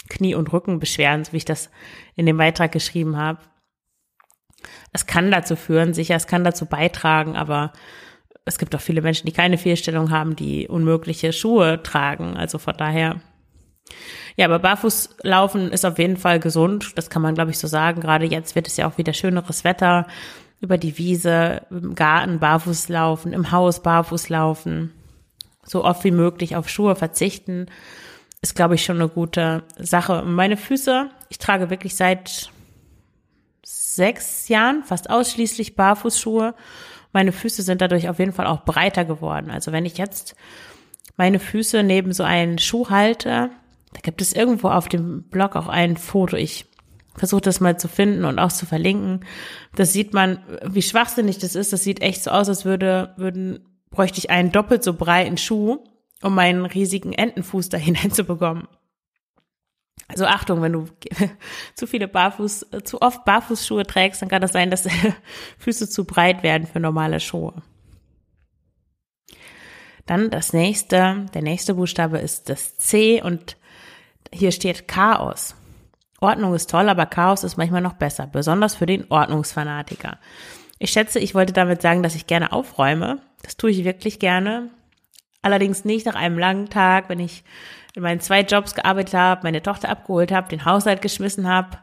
Knie- 0.10 0.34
und 0.34 0.52
Rückenbeschwerden, 0.52 1.24
so 1.24 1.34
wie 1.34 1.38
ich 1.38 1.46
das 1.46 1.70
in 2.16 2.26
dem 2.26 2.38
Beitrag 2.38 2.72
geschrieben 2.72 3.16
habe. 3.16 3.40
Es 4.92 5.06
kann 5.06 5.30
dazu 5.30 5.56
führen, 5.56 5.94
sicher, 5.94 6.16
es 6.16 6.26
kann 6.26 6.44
dazu 6.44 6.66
beitragen, 6.66 7.36
aber 7.36 7.72
es 8.44 8.58
gibt 8.58 8.76
auch 8.76 8.82
viele 8.82 9.04
Menschen, 9.04 9.28
die 9.28 9.32
keine 9.32 9.60
Fehlstellung 9.60 10.10
haben, 10.10 10.36
die 10.36 10.68
unmögliche 10.68 11.32
Schuhe 11.32 11.84
tragen. 11.84 12.36
Also 12.36 12.58
von 12.58 12.76
daher, 12.76 13.22
ja, 14.36 14.46
aber 14.46 14.60
Barfußlaufen 14.60 15.72
ist 15.72 15.86
auf 15.86 16.00
jeden 16.00 16.18
Fall 16.18 16.40
gesund. 16.40 16.94
Das 16.96 17.12
kann 17.12 17.22
man, 17.22 17.36
glaube 17.36 17.52
ich, 17.52 17.60
so 17.60 17.68
sagen. 17.68 18.02
Gerade 18.02 18.26
jetzt 18.26 18.56
wird 18.56 18.68
es 18.68 18.78
ja 18.78 18.90
auch 18.90 18.98
wieder 18.98 19.14
schöneres 19.14 19.64
Wetter. 19.64 20.08
Über 20.62 20.78
die 20.78 20.98
Wiese, 20.98 21.66
im 21.70 21.96
Garten 21.96 22.40
barfuß 22.40 22.90
laufen, 22.90 23.34
im 23.34 23.52
Haus 23.52 23.82
barfuß 23.82 24.30
laufen. 24.30 24.94
So 25.64 25.86
oft 25.86 26.04
wie 26.04 26.12
möglich 26.12 26.56
auf 26.56 26.68
Schuhe 26.68 26.96
verzichten 26.96 27.68
ist, 28.42 28.56
glaube 28.56 28.76
ich, 28.76 28.84
schon 28.84 28.98
eine 28.98 29.10
gute 29.10 29.64
Sache. 29.78 30.24
Meine 30.26 30.58
Füße, 30.58 31.10
ich 31.30 31.40
trage 31.40 31.70
wirklich 31.70 31.96
seit 31.96 32.52
sechs 33.64 34.48
Jahren 34.48 34.84
fast 34.84 35.10
ausschließlich 35.10 35.76
Barfußschuhe. 35.76 36.56
Meine 37.12 37.32
Füße 37.32 37.64
sind 37.64 37.82
dadurch 37.82 38.08
auf 38.08 38.20
jeden 38.20 38.34
Fall 38.34 38.48
auch 38.48 38.64
breiter 38.64 39.04
geworden. 39.04 39.52
Also 39.52 39.72
wenn 39.72 39.86
ich 39.86 39.98
jetzt 39.98 40.36
meine 41.18 41.40
Füße 41.40 41.84
neben 41.84 42.14
so 42.14 42.24
einen 42.24 42.60
Schuh 42.60 42.90
halte, 42.90 43.50
da 43.94 44.00
gibt 44.02 44.22
es 44.22 44.34
irgendwo 44.34 44.70
auf 44.70 44.88
dem 44.88 45.24
Blog 45.24 45.56
auch 45.56 45.68
ein 45.68 45.98
Foto. 45.98 46.38
Ich 46.38 46.66
versuche 47.16 47.42
das 47.42 47.60
mal 47.60 47.78
zu 47.78 47.88
finden 47.88 48.26
und 48.26 48.40
auch 48.40 48.52
zu 48.52 48.66
verlinken. 48.66 49.26
Das 49.76 49.94
sieht 49.94 50.14
man, 50.14 50.40
wie 50.64 50.82
schwachsinnig 50.82 51.38
das 51.38 51.56
ist. 51.56 51.74
Das 51.74 51.84
sieht 51.84 52.02
echt 52.02 52.24
so 52.24 52.32
aus, 52.32 52.50
als 52.50 52.66
würde, 52.66 53.14
würden, 53.18 53.66
bräuchte 53.90 54.20
ich 54.20 54.30
einen 54.30 54.52
doppelt 54.52 54.84
so 54.84 54.94
breiten 54.94 55.38
Schuh 55.38 55.84
um 56.22 56.36
meinen 56.36 56.66
riesigen 56.66 57.14
Entenfuß 57.14 57.70
da 57.70 57.78
hineinzubekommen. 57.78 58.68
Also 60.08 60.26
Achtung, 60.26 60.62
wenn 60.62 60.74
du 60.74 60.88
zu 61.76 61.86
viele 61.86 62.08
Barfuß, 62.08 62.68
zu 62.84 63.02
oft 63.02 63.26
Barfußschuhe 63.26 63.84
trägst, 63.84 64.22
dann 64.22 64.30
kann 64.30 64.42
das 64.42 64.54
sein, 64.54 64.72
dass 64.72 64.88
Füße 65.60 65.90
zu 65.90 66.06
breit 66.06 66.42
werden 66.42 66.68
für 66.68 66.80
normale 66.80 67.20
Schuhe. 67.20 67.62
Dann 70.08 70.32
das 70.32 70.54
nächste, 70.54 71.28
der 71.36 71.44
nächste 71.44 71.76
Buchstabe 71.76 72.18
ist 72.18 72.50
das 72.50 72.78
C 72.80 73.22
und 73.22 73.58
hier 74.34 74.52
steht 74.52 74.88
Chaos. 74.88 75.56
Ordnung 76.22 76.54
ist 76.54 76.70
toll, 76.70 76.90
aber 76.90 77.06
Chaos 77.06 77.44
ist 77.44 77.58
manchmal 77.58 77.82
noch 77.82 77.94
besser, 77.94 78.28
besonders 78.28 78.76
für 78.76 78.86
den 78.86 79.06
Ordnungsfanatiker. 79.10 80.18
Ich 80.80 80.92
schätze, 80.92 81.20
ich 81.20 81.36
wollte 81.36 81.54
damit 81.54 81.82
sagen, 81.82 82.04
dass 82.04 82.16
ich 82.16 82.28
gerne 82.28 82.52
aufräume. 82.52 83.20
Das 83.44 83.58
tue 83.58 83.72
ich 83.72 83.84
wirklich 83.84 84.20
gerne. 84.20 84.70
Allerdings 85.42 85.86
nicht 85.86 86.06
nach 86.06 86.16
einem 86.16 86.38
langen 86.38 86.70
Tag, 86.70 87.10
wenn 87.10 87.20
ich 87.20 87.44
in 87.96 88.04
meinen 88.04 88.20
zwei 88.20 88.42
Jobs 88.42 88.76
gearbeitet 88.76 89.14
habe, 89.14 89.42
meine 89.44 89.62
Tochter 89.62 89.90
abgeholt 89.90 90.32
habe, 90.32 90.50
den 90.50 90.66
Haushalt 90.66 91.02
geschmissen 91.02 91.48
habe 91.48 91.78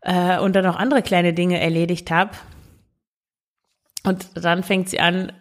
äh, 0.00 0.38
und 0.38 0.54
dann 0.54 0.64
noch 0.64 0.76
andere 0.76 1.02
kleine 1.02 1.32
Dinge 1.32 1.60
erledigt 1.60 2.10
habe. 2.10 2.32
Und 4.04 4.28
dann 4.34 4.62
fängt 4.62 4.88
sie 4.88 5.00
an, 5.00 5.32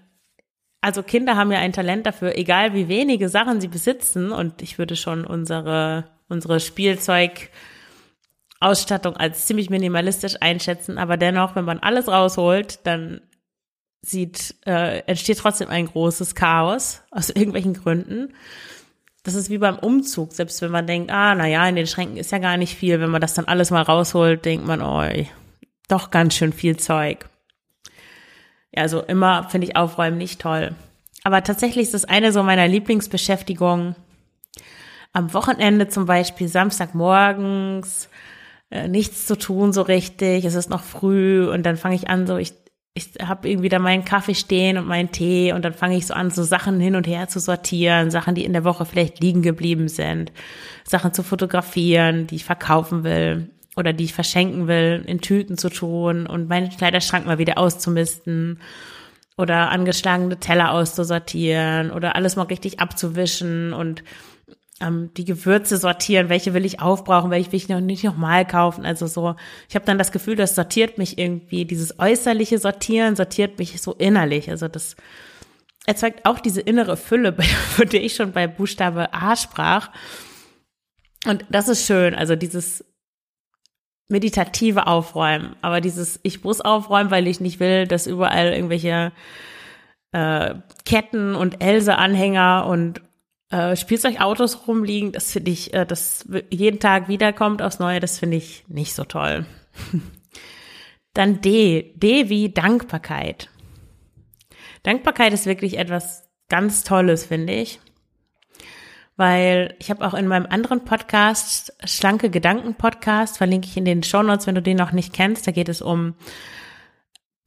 also 0.82 1.04
Kinder 1.04 1.36
haben 1.36 1.52
ja 1.52 1.60
ein 1.60 1.74
Talent 1.74 2.06
dafür, 2.06 2.38
egal 2.38 2.74
wie 2.74 2.88
wenige 2.88 3.30
Sachen 3.30 3.62
sie 3.62 3.68
besitzen, 3.68 4.32
und 4.32 4.62
ich 4.62 4.78
würde 4.78 4.96
schon 4.96 5.26
unsere, 5.26 6.06
unsere 6.28 6.60
Spielzeugausstattung 8.64 9.18
als 9.18 9.46
ziemlich 9.46 9.70
minimalistisch 9.70 10.36
einschätzen, 10.40 10.98
aber 10.98 11.18
dennoch, 11.18 11.56
wenn 11.56 11.66
man 11.66 11.80
alles 11.80 12.08
rausholt, 12.08 12.80
dann 12.86 13.22
sieht, 14.02 14.56
äh, 14.66 15.00
entsteht 15.00 15.40
trotzdem 15.40 15.70
ein 15.70 15.88
großes 15.88 16.36
Chaos 16.36 17.02
aus 17.12 17.30
irgendwelchen 17.30 17.74
Gründen. 17.74 18.34
Das 19.24 19.36
ist 19.36 19.50
wie 19.50 19.58
beim 19.58 19.80
Umzug, 19.80 20.34
selbst 20.34 20.62
wenn 20.62 20.72
man 20.72 20.88
denkt, 20.88 21.12
ah, 21.12 21.34
na 21.36 21.48
ja, 21.48 21.68
in 21.68 21.76
den 21.76 21.88
Schränken 21.88 22.18
ist 22.18 22.32
ja 22.32 22.40
gar 22.40 22.58
nicht 22.58 22.76
viel. 22.76 23.00
Wenn 23.00 23.12
man 23.12 23.22
das 23.22 23.34
dann 23.34 23.46
alles 23.46 23.72
mal 23.72 23.82
rausholt, 23.82 24.44
denkt 24.44 24.66
man, 24.66 24.82
oh, 24.82 25.04
doch 25.88 26.12
ganz 26.12 26.36
schön 26.36 26.52
viel 26.52 26.76
Zeug. 26.76 27.30
Ja, 28.74 28.82
also 28.82 29.02
immer 29.02 29.48
finde 29.50 29.68
ich 29.68 29.78
Aufräumen 29.78 30.18
nicht 30.18 30.42
toll. 30.42 30.76
Aber 31.24 31.42
tatsächlich 31.42 31.84
ist 31.84 31.94
das 31.94 32.04
eine 32.04 32.34
so 32.34 32.44
meiner 32.44 32.68
Lieblingsbeschäftigungen. 32.68 33.96
Am 35.14 35.34
Wochenende 35.34 35.88
zum 35.88 36.06
Beispiel, 36.06 36.50
Samstagmorgens, 36.50 38.10
äh, 38.74 38.88
nichts 38.88 39.28
zu 39.28 39.38
tun 39.38 39.72
so 39.72 39.84
richtig, 39.84 40.46
es 40.46 40.56
ist 40.56 40.70
noch 40.70 40.82
früh 40.82 41.48
und 41.48 41.64
dann 41.64 41.78
fange 41.78 41.94
ich 41.96 42.10
an, 42.10 42.26
so 42.26 42.38
ich 42.38 42.54
ich 42.96 43.10
habe 43.26 43.50
irgendwie 43.50 43.70
da 43.70 43.80
meinen 43.80 44.06
Kaffee 44.06 44.36
stehen 44.36 44.78
und 44.78 44.88
meinen 44.88 45.12
Tee 45.12 45.52
und 45.52 45.66
dann 45.66 45.74
fange 45.74 45.98
ich 45.98 46.06
so 46.06 46.14
an, 46.14 46.30
so 46.30 46.44
Sachen 46.44 46.80
hin 46.80 46.96
und 46.96 47.08
her 47.08 47.28
zu 47.28 47.40
sortieren, 47.40 48.12
Sachen, 48.12 48.36
die 48.36 48.46
in 48.46 48.54
der 48.54 48.64
Woche 48.64 48.86
vielleicht 48.86 49.20
liegen 49.20 49.42
geblieben 49.42 49.88
sind, 49.88 50.32
Sachen 50.84 51.12
zu 51.12 51.24
fotografieren, 51.24 52.28
die 52.28 52.36
ich 52.36 52.46
verkaufen 52.46 53.04
will 53.04 53.50
oder 53.76 53.94
die 53.94 54.04
ich 54.04 54.14
verschenken 54.14 54.68
will, 54.68 55.04
in 55.08 55.22
Tüten 55.22 55.58
zu 55.58 55.70
tun 55.70 56.28
und 56.28 56.50
meinen 56.50 56.70
Kleiderschrank 56.70 57.26
mal 57.26 57.40
wieder 57.40 57.58
auszumisten 57.58 58.60
oder 59.38 59.72
angeschlagene 59.72 60.40
Teller 60.40 60.72
auszusortieren 60.72 61.90
oder 61.90 62.16
alles 62.16 62.36
mal 62.36 62.44
richtig 62.44 62.80
abzuwischen 62.80 63.74
und 63.74 64.04
ähm, 64.82 65.12
die 65.16 65.26
Gewürze 65.26 65.78
sortieren, 65.78 66.30
welche 66.30 66.54
will 66.54 66.66
ich 66.66 66.82
aufbrauchen, 66.82 67.32
welche 67.32 67.52
will 67.52 67.58
ich 67.58 67.70
noch 67.70 67.80
nicht 67.80 68.04
nochmal 68.04 68.46
kaufen. 68.46 68.86
Also 68.86 69.08
so, 69.08 69.36
ich 69.70 69.76
habe 69.76 69.86
dann 69.86 69.98
das 69.98 70.12
Gefühl, 70.12 70.36
das 70.36 70.56
sortiert 70.56 70.98
mich 70.98 71.18
irgendwie, 71.18 71.66
dieses 71.66 72.00
äußerliche 72.00 72.58
Sortieren 72.58 73.16
sortiert 73.16 73.60
mich 73.60 73.82
so 73.82 73.94
innerlich. 73.94 74.50
Also 74.50 74.68
das 74.68 74.96
erzeugt 75.86 76.26
auch 76.26 76.40
diese 76.40 76.62
innere 76.62 76.98
Fülle, 76.98 77.36
von 77.70 77.90
der 77.90 78.04
ich 78.04 78.16
schon 78.16 78.32
bei 78.32 78.48
Buchstabe 78.48 79.14
A 79.14 79.36
sprach. 79.36 79.92
Und 81.26 81.46
das 81.50 81.70
ist 81.70 81.86
schön, 81.86 82.16
also 82.16 82.36
dieses 82.36 82.84
meditative 84.10 84.88
Aufräumen, 84.88 85.56
aber 85.62 85.80
dieses 85.82 86.20
ich 86.24 86.44
muss 86.44 86.62
aufräumen, 86.62 87.10
weil 87.10 87.28
ich 87.28 87.40
nicht 87.40 87.60
will, 87.60 87.88
dass 87.88 88.06
überall 88.06 88.54
irgendwelche 88.54 89.14
äh, 90.12 90.56
Ketten 90.86 91.36
und 91.36 91.64
Else-Anhänger 91.64 92.66
und 92.68 93.02
äh, 93.54 93.76
Spielzeugautos 93.76 94.68
rumliegen, 94.68 95.12
das 95.12 95.32
finde 95.32 95.52
ich, 95.52 95.76
äh, 95.76 95.86
das 95.86 96.28
jeden 96.50 96.80
Tag 96.80 97.08
wiederkommt 97.08 97.62
aufs 97.62 97.78
Neue, 97.78 98.00
das 98.00 98.18
finde 98.18 98.38
ich 98.38 98.64
nicht 98.68 98.96
so 98.96 99.04
toll. 99.04 99.46
Dann 101.14 101.40
D, 101.42 101.94
D 101.96 102.30
wie 102.30 102.50
Dankbarkeit. 102.52 103.50
Dankbarkeit 104.82 105.34
ist 105.34 105.46
wirklich 105.46 105.78
etwas 105.78 106.24
ganz 106.50 106.84
Tolles, 106.84 107.28
finde 107.28 107.54
ich. 107.54 107.80
Weil 109.18 109.76
ich 109.78 109.92
habe 109.92 110.04
auch 110.04 110.16
in 110.16 110.28
meinem 110.28 110.48
anderen 110.48 110.84
Podcast, 110.84 111.78
Schlanke 111.84 112.32
Gedanken 112.32 112.74
Podcast, 112.74 113.38
verlinke 113.38 113.68
ich 113.68 113.78
in 113.78 113.86
den 113.86 114.02
Show 114.02 114.24
Notes, 114.24 114.48
wenn 114.48 114.56
du 114.56 114.64
den 114.64 114.78
noch 114.78 114.94
nicht 114.94 115.14
kennst. 115.14 115.46
Da 115.46 115.52
geht 115.52 115.70
es 115.70 115.84
um 115.84 116.16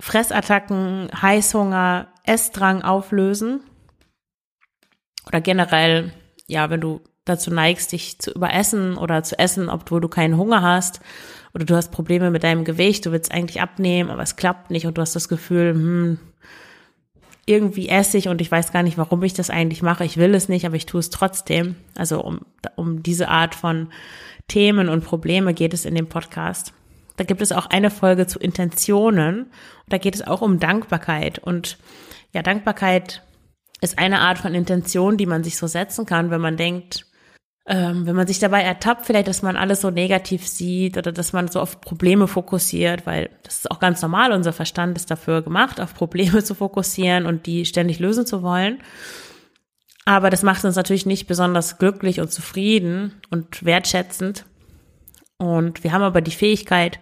Fressattacken, 0.01 1.11
Heißhunger, 1.21 2.07
Essdrang 2.23 2.83
auflösen 2.83 3.63
oder 5.27 5.41
generell, 5.41 6.13
ja, 6.47 6.71
wenn 6.71 6.81
du 6.81 7.01
dazu 7.25 7.53
neigst, 7.53 7.93
dich 7.93 8.19
zu 8.19 8.31
überessen 8.33 8.97
oder 8.97 9.23
zu 9.23 9.39
essen, 9.39 9.69
obwohl 9.69 10.01
du 10.01 10.09
keinen 10.09 10.37
Hunger 10.37 10.63
hast 10.63 11.01
oder 11.55 11.65
du 11.65 11.75
hast 11.75 11.91
Probleme 11.91 12.31
mit 12.31 12.45
deinem 12.45 12.65
Gewicht, 12.65 13.05
du 13.05 13.13
willst 13.13 13.33
eigentlich 13.33 13.61
abnehmen, 13.61 14.11
aber 14.11 14.23
es 14.23 14.37
klappt 14.37 14.71
nicht 14.71 14.87
und 14.87 14.97
du 14.97 15.03
hast 15.03 15.17
das 15.17 15.29
Gefühl, 15.29 15.75
hm, 15.75 16.19
irgendwie 17.47 17.89
esse 17.89 18.19
ich 18.19 18.29
und 18.29 18.41
ich 18.41 18.51
weiß 18.51 18.73
gar 18.73 18.83
nicht, 18.83 18.99
warum 18.99 19.23
ich 19.23 19.33
das 19.33 19.51
eigentlich 19.51 19.83
mache. 19.83 20.05
Ich 20.05 20.17
will 20.17 20.35
es 20.35 20.49
nicht, 20.49 20.67
aber 20.67 20.75
ich 20.75 20.87
tue 20.87 21.01
es 21.01 21.11
trotzdem. 21.11 21.77
Also 21.97 22.21
um, 22.21 22.41
um 22.75 23.03
diese 23.05 23.29
Art 23.29 23.55
von 23.55 23.89
Themen 24.49 24.89
und 24.89 25.05
Probleme 25.05 25.55
geht 25.55 25.73
es 25.73 25.85
in 25.85 25.95
dem 25.95 26.09
Podcast. 26.09 26.73
Da 27.17 27.25
gibt 27.25 27.41
es 27.41 27.53
auch 27.53 27.67
eine 27.67 27.91
Folge 27.91 28.27
zu 28.27 28.41
Intentionen. 28.41 29.43
Und 29.43 29.49
da 29.89 29.99
geht 29.99 30.17
es 30.17 30.27
auch 30.27 30.43
um 30.43 30.59
Dankbarkeit. 30.59 31.39
Und 31.39 31.79
ja, 32.33 32.43
Dankbarkeit 32.43 33.23
ist 33.81 33.99
eine 33.99 34.21
Art 34.21 34.39
von 34.39 34.55
Intention, 34.55 35.17
die 35.17 35.27
man 35.27 35.45
sich 35.45 35.57
so 35.57 35.67
setzen 35.67 36.07
kann, 36.07 36.31
wenn 36.31 36.41
man 36.41 36.57
denkt, 36.57 37.07
ähm, 37.69 38.07
wenn 38.07 38.15
man 38.15 38.29
sich 38.29 38.39
dabei 38.39 38.63
ertappt, 38.63 39.07
vielleicht, 39.07 39.27
dass 39.27 39.43
man 39.43 39.57
alles 39.57 39.81
so 39.81 39.91
negativ 39.91 40.47
sieht 40.47 40.97
oder 40.97 41.11
dass 41.11 41.33
man 41.33 41.49
so 41.49 41.61
auf 41.61 41.81
Probleme 41.81 42.29
fokussiert, 42.29 43.07
weil 43.07 43.31
das 43.43 43.57
ist 43.57 43.71
auch 43.71 43.81
ganz 43.81 44.01
normal, 44.03 44.33
unser 44.33 44.53
Verstand 44.53 44.97
ist 44.97 45.11
dafür 45.11 45.43
gemacht, 45.43 45.81
auf 45.81 45.95
Probleme 45.95 46.45
zu 46.45 46.55
fokussieren 46.55 47.27
und 47.27 47.47
die 47.47 47.67
ständig 47.67 47.99
lösen 47.99 48.25
zu 48.25 48.43
wollen. 48.43 48.79
Aber 50.05 50.31
das 50.31 50.45
macht 50.45 50.65
uns 50.65 50.77
natürlich 50.77 51.07
nicht 51.07 51.27
besonders 51.27 51.79
glücklich 51.79 52.21
und 52.21 52.31
zufrieden 52.31 53.21
und 53.31 53.65
wertschätzend. 53.65 54.47
Und 55.39 55.83
wir 55.83 55.91
haben 55.91 56.03
aber 56.03 56.21
die 56.21 56.31
Fähigkeit, 56.31 57.01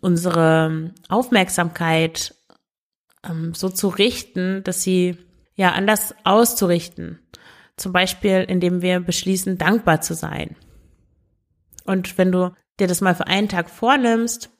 unsere 0.00 0.92
Aufmerksamkeit 1.10 2.34
ähm, 3.22 3.52
so 3.52 3.68
zu 3.68 3.88
richten, 3.88 4.64
dass 4.64 4.82
sie 4.82 5.18
ja 5.56 5.72
anders 5.72 6.14
auszurichten. 6.24 7.18
Zum 7.76 7.92
Beispiel, 7.92 8.44
indem 8.48 8.80
wir 8.80 9.00
beschließen, 9.00 9.58
dankbar 9.58 10.00
zu 10.00 10.14
sein. 10.14 10.56
Und 11.84 12.16
wenn 12.18 12.32
du 12.32 12.54
dir 12.78 12.86
das 12.86 13.00
mal 13.00 13.14
für 13.14 13.26
einen 13.26 13.48
Tag 13.48 13.70
vornimmst, 13.70 14.50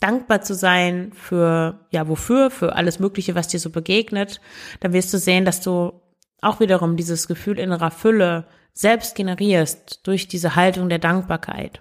dankbar 0.00 0.42
zu 0.42 0.54
sein 0.54 1.12
für, 1.14 1.86
ja, 1.90 2.08
wofür, 2.08 2.50
für 2.50 2.74
alles 2.74 2.98
Mögliche, 2.98 3.34
was 3.34 3.48
dir 3.48 3.60
so 3.60 3.70
begegnet, 3.70 4.40
dann 4.80 4.92
wirst 4.92 5.12
du 5.12 5.18
sehen, 5.18 5.44
dass 5.44 5.60
du 5.60 6.00
auch 6.40 6.60
wiederum 6.60 6.96
dieses 6.96 7.26
Gefühl 7.26 7.58
innerer 7.58 7.90
Fülle 7.90 8.46
selbst 8.72 9.14
generierst 9.14 10.06
durch 10.06 10.28
diese 10.28 10.56
Haltung 10.56 10.88
der 10.88 10.98
Dankbarkeit. 10.98 11.80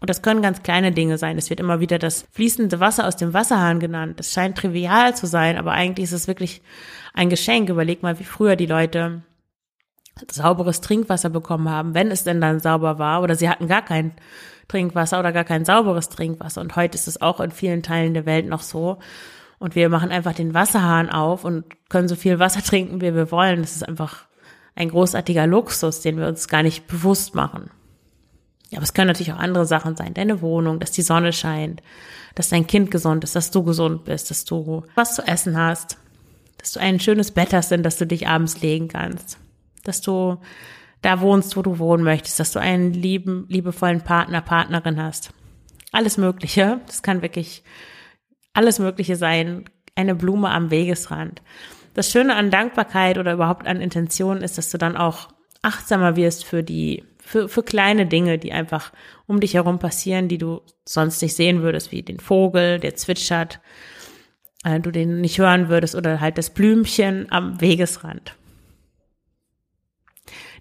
Und 0.00 0.10
das 0.10 0.20
können 0.20 0.42
ganz 0.42 0.62
kleine 0.62 0.92
Dinge 0.92 1.16
sein. 1.16 1.38
Es 1.38 1.48
wird 1.48 1.60
immer 1.60 1.80
wieder 1.80 1.98
das 1.98 2.26
fließende 2.32 2.80
Wasser 2.80 3.06
aus 3.06 3.16
dem 3.16 3.32
Wasserhahn 3.32 3.80
genannt. 3.80 4.18
Das 4.18 4.32
scheint 4.32 4.58
trivial 4.58 5.16
zu 5.16 5.26
sein, 5.26 5.56
aber 5.56 5.72
eigentlich 5.72 6.04
ist 6.04 6.12
es 6.12 6.28
wirklich 6.28 6.60
ein 7.14 7.30
Geschenk. 7.30 7.70
Überleg 7.70 8.02
mal, 8.02 8.18
wie 8.18 8.24
früher 8.24 8.56
die 8.56 8.66
Leute 8.66 9.22
sauberes 10.30 10.80
Trinkwasser 10.80 11.30
bekommen 11.30 11.68
haben, 11.68 11.94
wenn 11.94 12.10
es 12.10 12.24
denn 12.24 12.40
dann 12.40 12.60
sauber 12.60 12.98
war, 12.98 13.22
oder 13.22 13.34
sie 13.34 13.48
hatten 13.48 13.68
gar 13.68 13.82
kein 13.82 14.12
Trinkwasser 14.68 15.18
oder 15.18 15.32
gar 15.32 15.44
kein 15.44 15.64
sauberes 15.64 16.08
Trinkwasser. 16.08 16.60
Und 16.60 16.76
heute 16.76 16.96
ist 16.96 17.08
es 17.08 17.20
auch 17.20 17.40
in 17.40 17.50
vielen 17.50 17.82
Teilen 17.82 18.14
der 18.14 18.26
Welt 18.26 18.46
noch 18.46 18.62
so. 18.62 18.98
Und 19.58 19.74
wir 19.74 19.88
machen 19.88 20.10
einfach 20.10 20.34
den 20.34 20.54
Wasserhahn 20.54 21.08
auf 21.08 21.44
und 21.44 21.64
können 21.88 22.08
so 22.08 22.16
viel 22.16 22.38
Wasser 22.38 22.62
trinken, 22.64 23.00
wie 23.00 23.14
wir 23.14 23.30
wollen. 23.30 23.62
Das 23.62 23.76
ist 23.76 23.86
einfach 23.86 24.26
ein 24.74 24.90
großartiger 24.90 25.46
Luxus, 25.46 26.00
den 26.00 26.18
wir 26.18 26.28
uns 26.28 26.48
gar 26.48 26.62
nicht 26.62 26.86
bewusst 26.86 27.34
machen. 27.34 27.70
Aber 28.72 28.82
es 28.82 28.94
können 28.94 29.08
natürlich 29.08 29.32
auch 29.32 29.38
andere 29.38 29.66
Sachen 29.66 29.96
sein. 29.96 30.14
Deine 30.14 30.40
Wohnung, 30.42 30.80
dass 30.80 30.90
die 30.90 31.02
Sonne 31.02 31.32
scheint, 31.32 31.82
dass 32.34 32.48
dein 32.48 32.66
Kind 32.66 32.90
gesund 32.90 33.24
ist, 33.24 33.36
dass 33.36 33.50
du 33.50 33.62
gesund 33.62 34.04
bist, 34.04 34.30
dass 34.30 34.44
du 34.44 34.82
was 34.94 35.14
zu 35.14 35.22
essen 35.26 35.56
hast, 35.56 35.98
dass 36.58 36.72
du 36.72 36.80
ein 36.80 36.98
schönes 36.98 37.30
Bett 37.30 37.52
hast, 37.52 37.70
in 37.72 37.82
das 37.82 37.96
du 37.96 38.06
dich 38.06 38.26
abends 38.26 38.60
legen 38.60 38.88
kannst, 38.88 39.38
dass 39.84 40.00
du 40.00 40.38
da 41.02 41.20
wohnst, 41.20 41.56
wo 41.56 41.62
du 41.62 41.78
wohnen 41.78 42.02
möchtest, 42.02 42.40
dass 42.40 42.52
du 42.52 42.58
einen 42.58 42.92
lieben, 42.92 43.46
liebevollen 43.48 44.00
Partner, 44.00 44.40
Partnerin 44.40 45.00
hast. 45.00 45.30
Alles 45.92 46.18
Mögliche. 46.18 46.80
Das 46.86 47.02
kann 47.02 47.22
wirklich 47.22 47.62
alles 48.52 48.78
Mögliche 48.78 49.16
sein. 49.16 49.66
Eine 49.94 50.14
Blume 50.14 50.50
am 50.50 50.70
Wegesrand. 50.70 51.42
Das 51.94 52.10
Schöne 52.10 52.34
an 52.34 52.50
Dankbarkeit 52.50 53.16
oder 53.18 53.32
überhaupt 53.32 53.66
an 53.66 53.80
Intention 53.80 54.42
ist, 54.42 54.58
dass 54.58 54.70
du 54.70 54.78
dann 54.78 54.96
auch 54.96 55.28
achtsamer 55.62 56.16
wirst 56.16 56.44
für 56.44 56.62
die, 56.62 57.04
für, 57.26 57.48
für 57.48 57.64
kleine 57.64 58.06
Dinge, 58.06 58.38
die 58.38 58.52
einfach 58.52 58.92
um 59.26 59.40
dich 59.40 59.54
herum 59.54 59.80
passieren, 59.80 60.28
die 60.28 60.38
du 60.38 60.62
sonst 60.84 61.20
nicht 61.22 61.34
sehen 61.34 61.60
würdest, 61.60 61.90
wie 61.90 62.02
den 62.02 62.20
Vogel, 62.20 62.78
der 62.78 62.94
zwitschert, 62.94 63.60
äh, 64.64 64.78
du 64.78 64.92
den 64.92 65.20
nicht 65.20 65.38
hören 65.38 65.68
würdest 65.68 65.96
oder 65.96 66.20
halt 66.20 66.38
das 66.38 66.50
Blümchen 66.50 67.26
am 67.30 67.60
Wegesrand. 67.60 68.36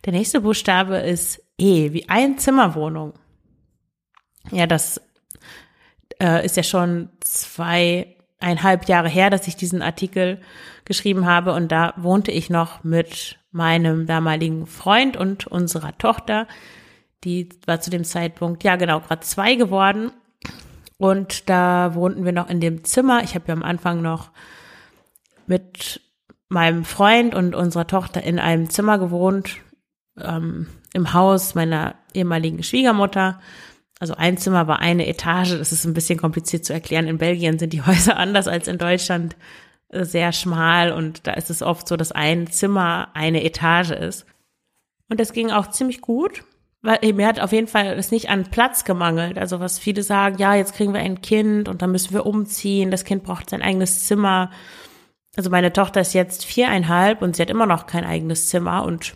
Der 0.06 0.14
nächste 0.14 0.42
Buchstabe 0.42 0.98
ist 0.98 1.44
E, 1.58 1.94
wie 1.94 2.10
Einzimmerwohnung. 2.10 3.14
Ja, 4.52 4.66
das 4.66 5.00
äh, 6.20 6.44
ist 6.44 6.58
ja 6.58 6.64
schon 6.64 7.10
zweieinhalb 8.40 8.88
Jahre 8.88 9.10
her, 9.10 9.30
dass 9.30 9.48
ich 9.48 9.56
diesen 9.56 9.82
Artikel 9.82 10.40
geschrieben 10.86 11.26
habe 11.26 11.54
und 11.54 11.72
da 11.72 11.94
wohnte 11.98 12.32
ich 12.32 12.50
noch 12.50 12.84
mit 12.84 13.40
meinem 13.52 14.06
damaligen 14.06 14.68
Freund 14.68 15.18
und 15.18 15.48
unserer 15.48 15.98
Tochter. 15.98 16.48
Die 17.24 17.50
war 17.66 17.80
zu 17.80 17.90
dem 17.90 18.04
Zeitpunkt, 18.04 18.64
ja 18.64 18.76
genau, 18.76 19.00
gerade 19.00 19.22
zwei 19.22 19.56
geworden. 19.56 20.12
Und 20.98 21.50
da 21.50 21.96
wohnten 21.96 22.24
wir 22.24 22.32
noch 22.32 22.50
in 22.50 22.62
dem 22.62 22.84
Zimmer. 22.84 23.24
Ich 23.24 23.36
habe 23.36 23.46
ja 23.48 23.54
am 23.54 23.64
Anfang 23.64 24.02
noch 24.02 24.30
mit 25.48 26.02
meinem 26.48 26.86
Freund 26.86 27.36
und 27.36 27.56
unserer 27.56 27.88
Tochter 27.88 28.24
in 28.24 28.40
einem 28.40 28.70
Zimmer 28.70 28.98
gewohnt, 28.98 29.58
ähm, 30.20 30.68
im 30.94 31.14
Haus 31.14 31.56
meiner 31.56 31.96
ehemaligen 32.14 32.64
Schwiegermutter. 32.64 33.42
Also 34.00 34.16
ein 34.16 34.38
Zimmer 34.38 34.68
war 34.68 34.80
eine 34.80 35.08
Etage. 35.08 35.58
Das 35.58 35.72
ist 35.72 35.86
ein 35.86 35.94
bisschen 35.94 36.20
kompliziert 36.20 36.66
zu 36.66 36.74
erklären. 36.74 37.08
In 37.08 37.18
Belgien 37.18 37.60
sind 37.60 37.74
die 37.74 37.82
Häuser 37.86 38.18
anders 38.18 38.48
als 38.48 38.68
in 38.68 38.78
Deutschland 38.78 39.36
äh, 39.90 40.06
sehr 40.06 40.32
schmal 40.34 40.92
und 40.92 41.28
da 41.28 41.34
ist 41.34 41.50
es 41.50 41.62
oft 41.62 41.88
so, 41.88 41.96
dass 41.98 42.12
ein 42.12 42.48
Zimmer 42.48 43.10
eine 43.14 43.44
Etage 43.44 43.92
ist. 43.92 44.26
Und 45.10 45.20
das 45.20 45.34
ging 45.34 45.52
auch 45.52 45.70
ziemlich 45.70 46.02
gut, 46.02 46.44
weil 46.82 47.00
mir 47.14 47.28
hat 47.28 47.40
auf 47.40 47.52
jeden 47.52 47.68
Fall 47.68 47.88
es 47.98 48.12
nicht 48.12 48.30
an 48.30 48.50
Platz 48.50 48.86
gemangelt. 48.86 49.38
Also 49.38 49.60
was 49.60 49.80
viele 49.80 50.04
sagen, 50.04 50.38
ja, 50.40 50.56
jetzt 50.56 50.74
kriegen 50.74 50.94
wir 50.94 51.02
ein 51.02 51.22
Kind 51.22 51.70
und 51.70 51.82
dann 51.82 51.92
müssen 51.92 52.14
wir 52.14 52.26
umziehen. 52.26 52.92
Das 52.92 53.06
Kind 53.06 53.24
braucht 53.24 53.50
sein 53.50 53.62
eigenes 53.62 54.06
Zimmer. 54.06 54.52
Also 55.36 55.50
meine 55.50 55.74
Tochter 55.74 56.02
ist 56.02 56.14
jetzt 56.14 56.46
viereinhalb 56.46 57.22
und 57.22 57.36
sie 57.36 57.42
hat 57.42 57.50
immer 57.50 57.66
noch 57.66 57.88
kein 57.88 58.04
eigenes 58.04 58.50
Zimmer 58.50 58.84
und 58.84 59.16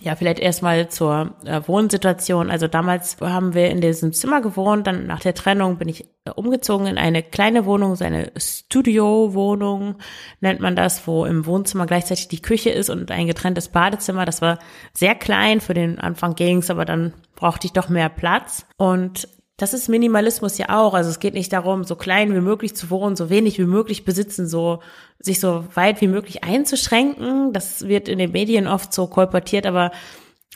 ja, 0.00 0.16
vielleicht 0.16 0.38
erstmal 0.38 0.88
zur 0.88 1.34
äh, 1.44 1.60
Wohnsituation. 1.66 2.50
Also 2.50 2.68
damals 2.68 3.18
haben 3.20 3.54
wir 3.54 3.70
in 3.70 3.80
diesem 3.80 4.12
Zimmer 4.12 4.40
gewohnt, 4.40 4.86
dann 4.86 5.06
nach 5.06 5.20
der 5.20 5.34
Trennung 5.34 5.76
bin 5.76 5.88
ich 5.88 6.04
äh, 6.24 6.30
umgezogen 6.34 6.86
in 6.86 6.98
eine 6.98 7.22
kleine 7.22 7.66
Wohnung, 7.66 7.96
so 7.96 8.04
eine 8.04 8.32
Studio-Wohnung 8.36 9.96
nennt 10.40 10.60
man 10.60 10.74
das, 10.74 11.06
wo 11.06 11.26
im 11.26 11.44
Wohnzimmer 11.44 11.86
gleichzeitig 11.86 12.28
die 12.28 12.42
Küche 12.42 12.70
ist 12.70 12.88
und 12.88 13.10
ein 13.10 13.26
getrenntes 13.26 13.68
Badezimmer. 13.68 14.24
Das 14.24 14.40
war 14.40 14.58
sehr 14.94 15.14
klein, 15.14 15.60
für 15.60 15.74
den 15.74 15.98
Anfang 15.98 16.34
ging's, 16.34 16.70
aber 16.70 16.84
dann 16.84 17.12
brauchte 17.36 17.66
ich 17.66 17.72
doch 17.72 17.88
mehr 17.88 18.08
Platz. 18.08 18.66
Und 18.76 19.28
das 19.60 19.74
ist 19.74 19.88
Minimalismus 19.88 20.56
ja 20.56 20.70
auch. 20.70 20.94
Also 20.94 21.10
es 21.10 21.18
geht 21.18 21.34
nicht 21.34 21.52
darum, 21.52 21.84
so 21.84 21.94
klein 21.94 22.34
wie 22.34 22.40
möglich 22.40 22.74
zu 22.74 22.88
wohnen, 22.88 23.14
so 23.14 23.28
wenig 23.28 23.58
wie 23.58 23.66
möglich 23.66 24.06
besitzen, 24.06 24.48
so 24.48 24.80
sich 25.18 25.38
so 25.38 25.66
weit 25.74 26.00
wie 26.00 26.08
möglich 26.08 26.42
einzuschränken. 26.42 27.52
Das 27.52 27.86
wird 27.86 28.08
in 28.08 28.18
den 28.18 28.32
Medien 28.32 28.66
oft 28.66 28.94
so 28.94 29.06
kolportiert, 29.06 29.66
aber 29.66 29.90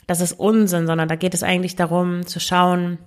das 0.07 0.21
ist 0.21 0.33
Unsinn, 0.33 0.87
sondern 0.87 1.07
da 1.07 1.15
geht 1.15 1.35
es 1.35 1.43
eigentlich 1.43 1.75
darum 1.75 2.25
zu 2.25 2.39
schauen, 2.39 2.97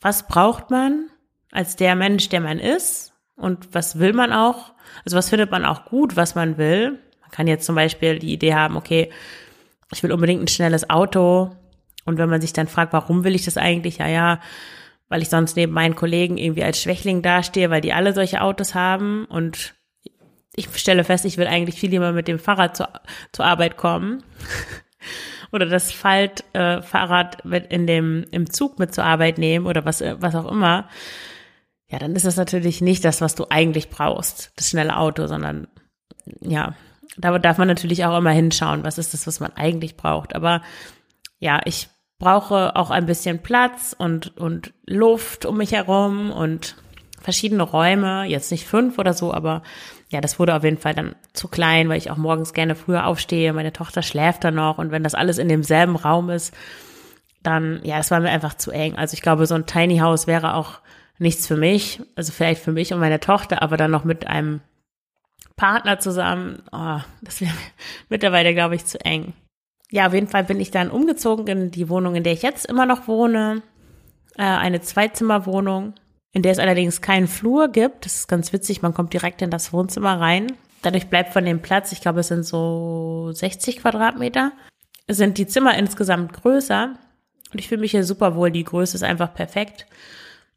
was 0.00 0.26
braucht 0.26 0.70
man 0.70 1.10
als 1.52 1.76
der 1.76 1.96
Mensch, 1.96 2.30
der 2.30 2.40
man 2.40 2.58
ist 2.58 3.12
und 3.36 3.74
was 3.74 3.98
will 3.98 4.14
man 4.14 4.32
auch. 4.32 4.72
Also 5.04 5.18
was 5.18 5.28
findet 5.28 5.50
man 5.50 5.66
auch 5.66 5.84
gut, 5.84 6.16
was 6.16 6.34
man 6.34 6.56
will. 6.56 6.92
Man 7.20 7.30
kann 7.30 7.46
jetzt 7.46 7.66
zum 7.66 7.74
Beispiel 7.74 8.18
die 8.18 8.32
Idee 8.32 8.54
haben, 8.54 8.78
okay, 8.78 9.10
ich 9.92 10.02
will 10.02 10.12
unbedingt 10.12 10.42
ein 10.42 10.48
schnelles 10.48 10.88
Auto. 10.88 11.50
Und 12.06 12.16
wenn 12.16 12.30
man 12.30 12.40
sich 12.40 12.54
dann 12.54 12.68
fragt, 12.68 12.94
warum 12.94 13.22
will 13.24 13.34
ich 13.34 13.44
das 13.44 13.58
eigentlich? 13.58 13.98
Ja, 13.98 14.08
ja, 14.08 14.40
weil 15.08 15.22
ich 15.22 15.28
sonst 15.28 15.56
neben 15.56 15.72
meinen 15.72 15.94
Kollegen 15.94 16.36
irgendwie 16.36 16.64
als 16.64 16.80
Schwächling 16.82 17.22
dastehe, 17.22 17.70
weil 17.70 17.80
die 17.80 17.92
alle 17.92 18.12
solche 18.12 18.40
Autos 18.40 18.74
haben 18.74 19.24
und 19.26 19.74
ich 20.54 20.68
stelle 20.76 21.04
fest, 21.04 21.24
ich 21.24 21.36
will 21.36 21.46
eigentlich 21.46 21.78
viel 21.78 21.90
lieber 21.90 22.12
mit 22.12 22.28
dem 22.28 22.38
Fahrrad 22.38 22.76
zu, 22.76 22.88
zur 23.32 23.44
Arbeit 23.44 23.76
kommen. 23.76 24.22
oder 25.52 25.66
das 25.66 25.92
Faltfahrrad 25.92 27.44
äh, 27.44 27.62
in 27.68 27.86
dem, 27.86 28.24
im 28.30 28.50
Zug 28.50 28.78
mit 28.78 28.94
zur 28.94 29.04
Arbeit 29.04 29.38
nehmen 29.38 29.66
oder 29.66 29.84
was, 29.84 30.00
was 30.00 30.34
auch 30.34 30.50
immer. 30.50 30.88
Ja, 31.88 31.98
dann 31.98 32.16
ist 32.16 32.24
das 32.24 32.36
natürlich 32.36 32.80
nicht 32.80 33.04
das, 33.04 33.20
was 33.20 33.34
du 33.34 33.46
eigentlich 33.48 33.90
brauchst, 33.90 34.52
das 34.56 34.70
schnelle 34.70 34.96
Auto, 34.96 35.26
sondern 35.26 35.68
ja, 36.40 36.74
da 37.16 37.38
darf 37.38 37.58
man 37.58 37.68
natürlich 37.68 38.04
auch 38.04 38.18
immer 38.18 38.32
hinschauen, 38.32 38.82
was 38.82 38.98
ist 38.98 39.14
das, 39.14 39.26
was 39.26 39.40
man 39.40 39.52
eigentlich 39.52 39.96
braucht. 39.96 40.34
Aber 40.34 40.62
ja, 41.38 41.60
ich 41.64 41.88
brauche 42.18 42.76
auch 42.76 42.90
ein 42.90 43.06
bisschen 43.06 43.40
Platz 43.40 43.94
und, 43.96 44.36
und 44.36 44.72
Luft 44.86 45.44
um 45.44 45.58
mich 45.58 45.72
herum 45.72 46.30
und 46.30 46.76
verschiedene 47.20 47.62
Räume, 47.62 48.24
jetzt 48.24 48.50
nicht 48.50 48.66
fünf 48.66 48.98
oder 48.98 49.12
so, 49.12 49.34
aber 49.34 49.62
ja, 50.08 50.20
das 50.20 50.38
wurde 50.38 50.54
auf 50.54 50.64
jeden 50.64 50.78
Fall 50.78 50.94
dann 50.94 51.16
zu 51.32 51.48
klein, 51.48 51.88
weil 51.88 51.98
ich 51.98 52.10
auch 52.10 52.16
morgens 52.16 52.52
gerne 52.52 52.76
früher 52.76 53.06
aufstehe. 53.06 53.52
Meine 53.52 53.72
Tochter 53.72 54.02
schläft 54.02 54.44
dann 54.44 54.54
noch 54.54 54.78
und 54.78 54.92
wenn 54.92 55.02
das 55.02 55.14
alles 55.14 55.38
in 55.38 55.48
demselben 55.48 55.96
Raum 55.96 56.30
ist, 56.30 56.54
dann, 57.42 57.80
ja, 57.82 57.96
das 57.96 58.10
war 58.10 58.20
mir 58.20 58.30
einfach 58.30 58.54
zu 58.54 58.70
eng. 58.70 58.96
Also 58.96 59.14
ich 59.14 59.22
glaube, 59.22 59.46
so 59.46 59.54
ein 59.54 59.66
Tiny 59.66 59.98
House 59.98 60.26
wäre 60.26 60.54
auch 60.54 60.80
nichts 61.18 61.46
für 61.46 61.56
mich, 61.56 62.00
also 62.14 62.32
vielleicht 62.32 62.62
für 62.62 62.72
mich 62.72 62.92
und 62.92 63.00
meine 63.00 63.20
Tochter, 63.20 63.62
aber 63.62 63.76
dann 63.76 63.90
noch 63.90 64.04
mit 64.04 64.26
einem 64.26 64.60
Partner 65.56 65.98
zusammen, 65.98 66.62
oh, 66.70 67.00
das 67.22 67.40
wäre 67.40 67.54
mittlerweile, 68.08 68.54
glaube 68.54 68.76
ich, 68.76 68.86
zu 68.86 69.04
eng 69.04 69.34
ja, 69.96 70.08
auf 70.08 70.12
jeden 70.12 70.28
Fall 70.28 70.44
bin 70.44 70.60
ich 70.60 70.70
dann 70.70 70.90
umgezogen 70.90 71.46
in 71.46 71.70
die 71.70 71.88
Wohnung, 71.88 72.16
in 72.16 72.22
der 72.22 72.34
ich 72.34 72.42
jetzt 72.42 72.66
immer 72.66 72.84
noch 72.84 73.08
wohne. 73.08 73.62
Äh, 74.36 74.42
eine 74.42 74.82
Zweizimmerwohnung, 74.82 75.94
in 76.32 76.42
der 76.42 76.52
es 76.52 76.58
allerdings 76.58 77.00
keinen 77.00 77.26
Flur 77.26 77.68
gibt. 77.68 78.04
Das 78.04 78.16
ist 78.16 78.28
ganz 78.28 78.52
witzig, 78.52 78.82
man 78.82 78.92
kommt 78.92 79.14
direkt 79.14 79.40
in 79.40 79.48
das 79.48 79.72
Wohnzimmer 79.72 80.20
rein. 80.20 80.52
Dadurch 80.82 81.06
bleibt 81.06 81.32
von 81.32 81.46
dem 81.46 81.62
Platz, 81.62 81.92
ich 81.92 82.02
glaube, 82.02 82.20
es 82.20 82.28
sind 82.28 82.44
so 82.44 83.30
60 83.32 83.78
Quadratmeter, 83.78 84.52
sind 85.08 85.38
die 85.38 85.46
Zimmer 85.46 85.78
insgesamt 85.78 86.34
größer. 86.34 86.90
Und 87.50 87.58
ich 87.58 87.68
fühle 87.68 87.80
mich 87.80 87.92
hier 87.92 88.04
super 88.04 88.34
wohl. 88.34 88.50
Die 88.50 88.64
Größe 88.64 88.98
ist 88.98 89.02
einfach 89.02 89.32
perfekt. 89.32 89.86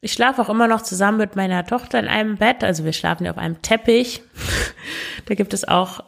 Ich 0.02 0.12
schlafe 0.12 0.42
auch 0.42 0.50
immer 0.50 0.68
noch 0.68 0.82
zusammen 0.82 1.16
mit 1.16 1.34
meiner 1.34 1.64
Tochter 1.64 1.98
in 1.98 2.08
einem 2.08 2.36
Bett. 2.36 2.62
Also 2.62 2.84
wir 2.84 2.92
schlafen 2.92 3.24
ja 3.24 3.30
auf 3.30 3.38
einem 3.38 3.62
Teppich. 3.62 4.20
da 5.24 5.34
gibt 5.34 5.54
es 5.54 5.66
auch 5.66 6.04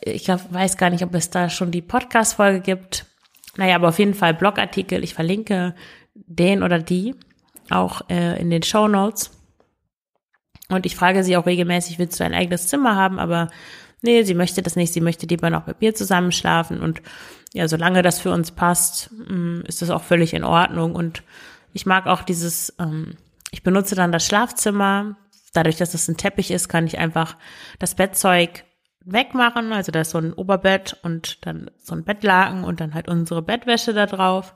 ich 0.00 0.28
weiß 0.28 0.76
gar 0.76 0.90
nicht, 0.90 1.04
ob 1.04 1.14
es 1.14 1.30
da 1.30 1.48
schon 1.48 1.70
die 1.70 1.82
Podcast-Folge 1.82 2.60
gibt. 2.60 3.06
Naja, 3.56 3.76
aber 3.76 3.88
auf 3.88 3.98
jeden 3.98 4.14
Fall 4.14 4.34
Blogartikel. 4.34 5.02
Ich 5.02 5.14
verlinke 5.14 5.74
den 6.14 6.62
oder 6.62 6.78
die 6.78 7.14
auch 7.70 8.02
äh, 8.08 8.40
in 8.40 8.50
den 8.50 8.62
Show 8.62 8.88
Notes. 8.88 9.30
Und 10.68 10.86
ich 10.86 10.96
frage 10.96 11.22
sie 11.22 11.36
auch 11.36 11.46
regelmäßig, 11.46 11.98
willst 11.98 12.18
du 12.18 12.24
ein 12.24 12.34
eigenes 12.34 12.68
Zimmer 12.68 12.96
haben? 12.96 13.18
Aber 13.18 13.50
nee, 14.02 14.22
sie 14.24 14.34
möchte 14.34 14.62
das 14.62 14.76
nicht. 14.76 14.92
Sie 14.92 15.00
möchte 15.00 15.26
lieber 15.26 15.50
noch 15.50 15.66
mit 15.66 15.80
mir 15.80 15.94
zusammen 15.94 16.32
schlafen. 16.32 16.80
Und 16.80 17.02
ja, 17.54 17.68
solange 17.68 18.02
das 18.02 18.18
für 18.18 18.30
uns 18.30 18.50
passt, 18.50 19.10
mm, 19.12 19.60
ist 19.66 19.82
das 19.82 19.90
auch 19.90 20.02
völlig 20.02 20.34
in 20.34 20.44
Ordnung. 20.44 20.94
Und 20.94 21.22
ich 21.72 21.86
mag 21.86 22.06
auch 22.06 22.22
dieses, 22.22 22.74
ähm, 22.78 23.16
ich 23.50 23.62
benutze 23.62 23.94
dann 23.94 24.12
das 24.12 24.26
Schlafzimmer. 24.26 25.16
Dadurch, 25.52 25.76
dass 25.76 25.94
es 25.94 26.08
ein 26.08 26.16
Teppich 26.16 26.50
ist, 26.50 26.68
kann 26.68 26.86
ich 26.86 26.98
einfach 26.98 27.36
das 27.78 27.94
Bettzeug 27.94 28.64
wegmachen. 29.06 29.72
Also 29.72 29.92
da 29.92 30.02
ist 30.02 30.10
so 30.10 30.18
ein 30.18 30.32
Oberbett 30.32 30.96
und 31.02 31.46
dann 31.46 31.70
so 31.78 31.94
ein 31.94 32.04
Bettlaken 32.04 32.64
und 32.64 32.80
dann 32.80 32.94
halt 32.94 33.08
unsere 33.08 33.42
Bettwäsche 33.42 33.94
da 33.94 34.06
drauf. 34.06 34.54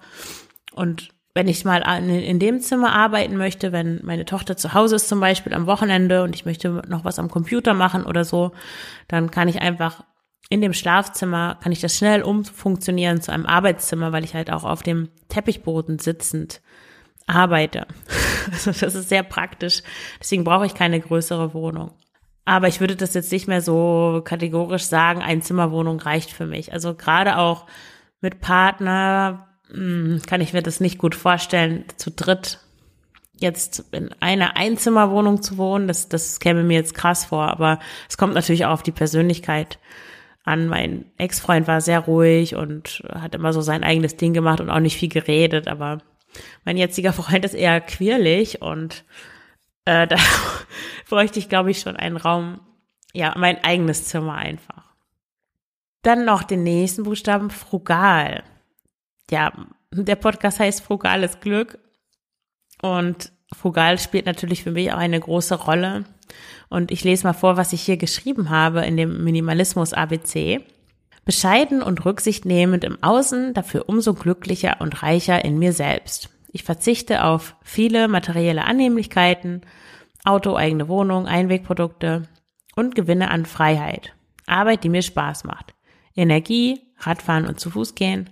Und 0.73 1.09
wenn 1.35 1.49
ich 1.49 1.65
mal 1.65 1.81
in 2.03 2.39
dem 2.41 2.61
Zimmer 2.61 2.93
arbeiten 2.93 3.37
möchte, 3.37 3.73
wenn 3.73 4.01
meine 4.05 4.25
Tochter 4.25 4.57
zu 4.57 4.75
Hause 4.75 4.97
ist 4.97 5.09
zum 5.09 5.21
Beispiel 5.21 5.55
am 5.55 5.67
Wochenende 5.67 6.25
und 6.25 6.35
ich 6.35 6.45
möchte 6.45 6.83
noch 6.89 7.05
was 7.05 7.19
am 7.19 7.31
Computer 7.31 7.73
machen 7.73 8.05
oder 8.05 8.25
so, 8.25 8.51
dann 9.07 9.31
kann 9.31 9.49
ich 9.49 9.63
einfach 9.63 10.05
in 10.49 10.61
dem 10.61 10.73
Schlafzimmer, 10.73 11.59
kann 11.63 11.71
ich 11.71 11.81
das 11.81 11.97
schnell 11.97 12.23
umfunktionieren 12.23 13.23
zu 13.23 13.31
einem 13.31 13.47
Arbeitszimmer, 13.47 14.11
weil 14.11 14.25
ich 14.25 14.35
halt 14.35 14.51
auch 14.51 14.65
auf 14.65 14.83
dem 14.83 15.09
Teppichboden 15.29 15.99
sitzend 15.99 16.61
arbeite. 17.27 17.87
Also 18.51 18.73
das 18.73 18.95
ist 18.95 19.11
sehr 19.11 19.23
praktisch. 19.23 19.83
Deswegen 20.19 20.45
brauche 20.45 20.65
ich 20.65 20.73
keine 20.75 20.99
größere 20.99 21.53
Wohnung. 21.53 21.93
Aber 22.45 22.69
ich 22.69 22.81
würde 22.81 22.97
das 22.97 23.15
jetzt 23.15 23.33
nicht 23.33 23.49
mehr 23.49 23.61
so 23.61 24.23
kategorisch 24.25 24.85
sagen, 24.85 25.23
ein 25.23 25.43
Zimmerwohnung 25.43 26.01
reicht 26.01 26.31
für 26.31 26.47
mich. 26.47 26.73
Also 26.73 26.95
gerade 26.95 27.39
auch 27.39 27.67
mit 28.21 28.41
Partner 28.41 29.49
hm, 29.71 30.21
kann 30.27 30.41
ich 30.41 30.53
mir 30.53 30.63
das 30.63 30.81
nicht 30.81 30.99
gut 30.99 31.15
vorstellen, 31.15 31.85
zu 31.97 32.11
dritt 32.11 32.61
jetzt 33.41 33.85
in 33.93 34.11
einer 34.21 34.57
Einzimmerwohnung 34.57 35.43
zu 35.43 35.57
wohnen. 35.57 35.89
Das, 35.89 36.09
das 36.09 36.41
käme 36.41 36.63
mir 36.63 36.75
jetzt 36.75 36.95
krass 36.95 37.25
vor, 37.25 37.49
aber 37.49 37.79
es 38.09 38.19
kommt 38.19 38.35
natürlich 38.35 38.67
auch 38.67 38.73
auf 38.73 38.83
die 38.83 38.93
Persönlichkeit 38.93 39.79
an. 40.45 40.69
Mein 40.69 41.07
Ex-Freund 41.17 41.67
war 41.67 41.81
sehr 41.81 42.01
ruhig 42.01 42.55
und 42.55 43.03
hat 43.13 43.35
immer 43.35 43.53
so 43.53 43.61
sein 43.61 43.85
eigenes 43.85 44.17
Ding 44.17 44.33
gemacht 44.33 44.61
und 44.61 44.71
auch 44.71 44.81
nicht 44.81 44.97
viel 44.97 45.09
geredet, 45.09 45.69
aber 45.69 45.99
mein 46.65 46.77
jetziger 46.77 47.13
Freund 47.15 47.45
ist 47.45 47.55
eher 47.55 47.81
quirlig 47.81 48.63
und 48.63 49.05
äh, 49.85 50.07
da 50.09 50.17
bräuchte 51.09 51.39
ich, 51.39 51.49
glaube 51.49 51.71
ich, 51.71 51.81
schon 51.81 51.97
einen 51.97 52.17
Raum, 52.17 52.61
ja, 53.13 53.35
mein 53.37 53.63
eigenes 53.65 54.05
Zimmer 54.07 54.35
einfach. 54.35 54.95
Dann 56.03 56.25
noch 56.25 56.43
den 56.43 56.63
nächsten 56.63 57.03
Buchstaben, 57.03 57.51
frugal. 57.51 58.43
Ja, 59.31 59.53
der 59.93 60.17
Podcast 60.17 60.61
heißt 60.61 60.83
Frugales 60.83 61.41
Glück 61.41 61.79
und 62.81 63.33
frugal 63.53 63.99
spielt 63.99 64.27
natürlich 64.27 64.63
für 64.63 64.71
mich 64.71 64.93
auch 64.93 64.99
eine 64.99 65.21
große 65.21 65.57
Rolle. 65.57 66.05
Und 66.69 66.91
ich 66.91 67.05
lese 67.05 67.27
mal 67.27 67.33
vor, 67.33 67.57
was 67.57 67.73
ich 67.73 67.83
hier 67.83 67.97
geschrieben 67.97 68.51
habe 68.51 68.87
in 68.87 68.97
dem 68.97 69.25
Minimalismus 69.25 69.93
ABC. 69.93 70.65
Bescheiden 71.25 71.83
und 71.83 72.05
rücksichtnehmend 72.05 72.85
im 72.85 73.03
Außen, 73.03 73.53
dafür 73.53 73.89
umso 73.89 74.15
glücklicher 74.15 74.77
und 74.81 75.03
reicher 75.03 75.45
in 75.45 75.59
mir 75.59 75.73
selbst. 75.73 76.31
Ich 76.53 76.65
verzichte 76.65 77.25
auf 77.25 77.57
viele 77.63 78.09
materielle 78.09 78.65
Annehmlichkeiten, 78.65 79.63
Auto, 80.25 80.57
eigene 80.57 80.89
Wohnung, 80.89 81.27
Einwegprodukte 81.27 82.29
und 82.77 82.95
gewinne 82.95 83.31
an 83.31 83.47
Freiheit. 83.47 84.15
Arbeit, 84.47 84.85
die 84.85 84.89
mir 84.89 85.03
Spaß 85.03 85.45
macht. 85.45 85.75
Energie, 86.15 86.81
Radfahren 86.99 87.47
und 87.47 87.61
zu 87.61 87.71
Fuß 87.71 87.95
gehen. 87.95 88.31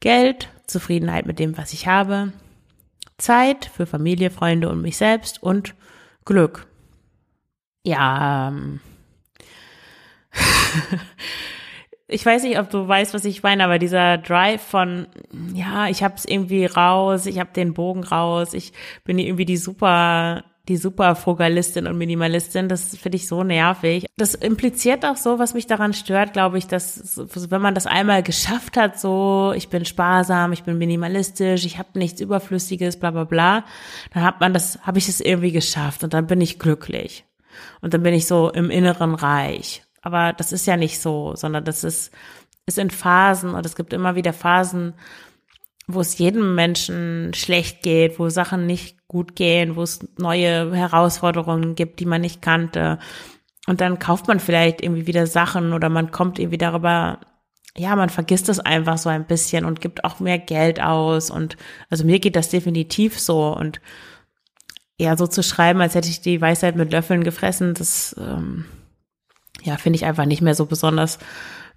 Geld, 0.00 0.48
Zufriedenheit 0.66 1.26
mit 1.26 1.38
dem, 1.38 1.56
was 1.56 1.72
ich 1.72 1.86
habe. 1.86 2.32
Zeit 3.18 3.64
für 3.64 3.86
Familie, 3.86 4.30
Freunde 4.30 4.68
und 4.68 4.82
mich 4.82 4.96
selbst 4.96 5.42
und 5.42 5.74
Glück. 6.24 6.66
Ja, 7.84 8.48
ähm, 8.48 8.80
ich 12.10 12.26
weiß 12.26 12.42
nicht, 12.42 12.58
ob 12.58 12.70
du 12.70 12.86
weißt, 12.86 13.14
was 13.14 13.24
ich 13.24 13.42
meine, 13.42 13.64
aber 13.64 13.78
dieser 13.78 14.18
Drive 14.18 14.62
von, 14.62 15.06
ja, 15.54 15.88
ich 15.88 16.02
hab's 16.02 16.24
irgendwie 16.24 16.66
raus, 16.66 17.26
ich 17.26 17.38
hab 17.38 17.54
den 17.54 17.74
Bogen 17.74 18.04
raus, 18.04 18.54
ich 18.54 18.72
bin 19.04 19.18
irgendwie 19.18 19.44
die 19.44 19.56
super 19.56 20.44
die 20.68 20.76
super 20.76 21.16
Frugalistin 21.16 21.88
und 21.88 21.98
Minimalistin, 21.98 22.68
das 22.68 22.96
finde 22.96 23.16
ich 23.16 23.26
so 23.26 23.42
nervig. 23.42 24.06
Das 24.16 24.36
impliziert 24.36 25.04
auch 25.04 25.16
so, 25.16 25.40
was 25.40 25.52
mich 25.52 25.66
daran 25.66 25.94
stört, 25.94 26.32
glaube 26.34 26.58
ich, 26.58 26.68
dass 26.68 27.20
wenn 27.50 27.60
man 27.60 27.74
das 27.74 27.88
einmal 27.88 28.22
geschafft 28.22 28.76
hat, 28.76 29.00
so 29.00 29.52
ich 29.56 29.68
bin 29.68 29.84
sparsam, 29.84 30.52
ich 30.52 30.62
bin 30.62 30.78
minimalistisch, 30.78 31.64
ich 31.64 31.78
habe 31.78 31.98
nichts 31.98 32.20
Überflüssiges, 32.20 33.00
bla 33.00 33.10
bla 33.10 33.24
bla, 33.24 33.64
dann 34.14 34.22
hat 34.22 34.38
man 34.40 34.52
das, 34.52 34.78
habe 34.82 34.98
ich 34.98 35.08
es 35.08 35.20
irgendwie 35.20 35.50
geschafft 35.50 36.04
und 36.04 36.14
dann 36.14 36.28
bin 36.28 36.40
ich 36.40 36.60
glücklich. 36.60 37.24
Und 37.80 37.92
dann 37.92 38.04
bin 38.04 38.14
ich 38.14 38.26
so 38.26 38.50
im 38.50 38.70
Inneren 38.70 39.14
reich. 39.14 39.82
Aber 40.02 40.32
das 40.32 40.52
ist 40.52 40.66
ja 40.66 40.76
nicht 40.76 41.00
so, 41.00 41.34
sondern 41.36 41.64
das 41.64 41.84
ist, 41.84 42.12
ist 42.66 42.78
in 42.78 42.90
Phasen 42.90 43.54
und 43.54 43.66
es 43.66 43.76
gibt 43.76 43.92
immer 43.92 44.14
wieder 44.14 44.32
Phasen, 44.32 44.94
wo 45.86 46.00
es 46.00 46.18
jedem 46.18 46.54
Menschen 46.54 47.32
schlecht 47.34 47.82
geht, 47.82 48.18
wo 48.18 48.28
Sachen 48.28 48.66
nicht 48.66 49.08
gut 49.08 49.34
gehen, 49.34 49.76
wo 49.76 49.82
es 49.82 50.00
neue 50.18 50.74
Herausforderungen 50.74 51.74
gibt, 51.74 52.00
die 52.00 52.06
man 52.06 52.20
nicht 52.20 52.42
kannte. 52.42 52.98
Und 53.66 53.80
dann 53.80 53.98
kauft 53.98 54.28
man 54.28 54.40
vielleicht 54.40 54.80
irgendwie 54.82 55.06
wieder 55.06 55.26
Sachen 55.26 55.72
oder 55.72 55.88
man 55.88 56.10
kommt 56.10 56.38
irgendwie 56.38 56.58
darüber, 56.58 57.20
ja, 57.76 57.94
man 57.96 58.08
vergisst 58.08 58.48
es 58.48 58.60
einfach 58.60 58.98
so 58.98 59.08
ein 59.08 59.26
bisschen 59.26 59.64
und 59.64 59.80
gibt 59.80 60.04
auch 60.04 60.20
mehr 60.20 60.38
Geld 60.38 60.80
aus. 60.80 61.30
Und 61.30 61.56
also 61.88 62.04
mir 62.04 62.20
geht 62.20 62.36
das 62.36 62.48
definitiv 62.48 63.18
so. 63.18 63.54
Und 63.54 63.80
ja, 64.98 65.16
so 65.16 65.26
zu 65.26 65.42
schreiben, 65.42 65.80
als 65.80 65.94
hätte 65.94 66.08
ich 66.08 66.20
die 66.20 66.40
Weisheit 66.40 66.76
mit 66.76 66.92
Löffeln 66.92 67.24
gefressen, 67.24 67.74
das 67.74 68.14
ähm, 68.18 68.64
ja, 69.62 69.76
finde 69.76 69.96
ich 69.96 70.04
einfach 70.04 70.26
nicht 70.26 70.42
mehr 70.42 70.54
so 70.54 70.66
besonders 70.66 71.18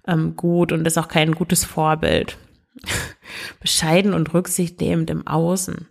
ähm, 0.06 0.36
gut 0.36 0.72
und 0.72 0.86
ist 0.86 0.98
auch 0.98 1.08
kein 1.08 1.32
gutes 1.32 1.64
Vorbild. 1.64 2.38
bescheiden 3.60 4.14
und 4.14 4.32
rücksichtnehmend 4.34 5.10
im 5.10 5.26
Außen. 5.26 5.88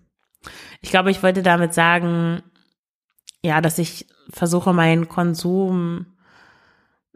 Ich 0.81 0.89
glaube, 0.89 1.11
ich 1.11 1.23
wollte 1.23 1.43
damit 1.43 1.73
sagen, 1.73 2.41
ja, 3.43 3.61
dass 3.61 3.77
ich 3.79 4.07
versuche, 4.29 4.73
meinen 4.73 5.07
Konsum 5.07 6.05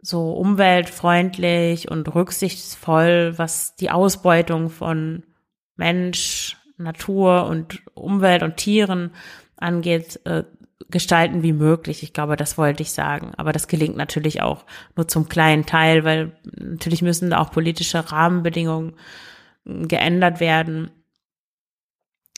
so 0.00 0.32
umweltfreundlich 0.32 1.90
und 1.90 2.14
rücksichtsvoll, 2.14 3.34
was 3.36 3.76
die 3.76 3.90
Ausbeutung 3.90 4.70
von 4.70 5.24
Mensch, 5.76 6.56
Natur 6.76 7.46
und 7.46 7.82
Umwelt 7.94 8.42
und 8.42 8.56
Tieren 8.56 9.10
angeht, 9.56 10.20
äh, 10.24 10.44
gestalten 10.90 11.42
wie 11.42 11.52
möglich. 11.52 12.02
Ich 12.02 12.12
glaube, 12.12 12.36
das 12.36 12.56
wollte 12.56 12.82
ich 12.82 12.92
sagen. 12.92 13.32
Aber 13.36 13.52
das 13.52 13.68
gelingt 13.68 13.96
natürlich 13.96 14.42
auch 14.42 14.64
nur 14.96 15.06
zum 15.08 15.28
kleinen 15.28 15.66
Teil, 15.66 16.04
weil 16.04 16.32
natürlich 16.56 17.02
müssen 17.02 17.32
auch 17.34 17.50
politische 17.50 18.10
Rahmenbedingungen 18.10 18.94
geändert 19.64 20.40
werden, 20.40 20.90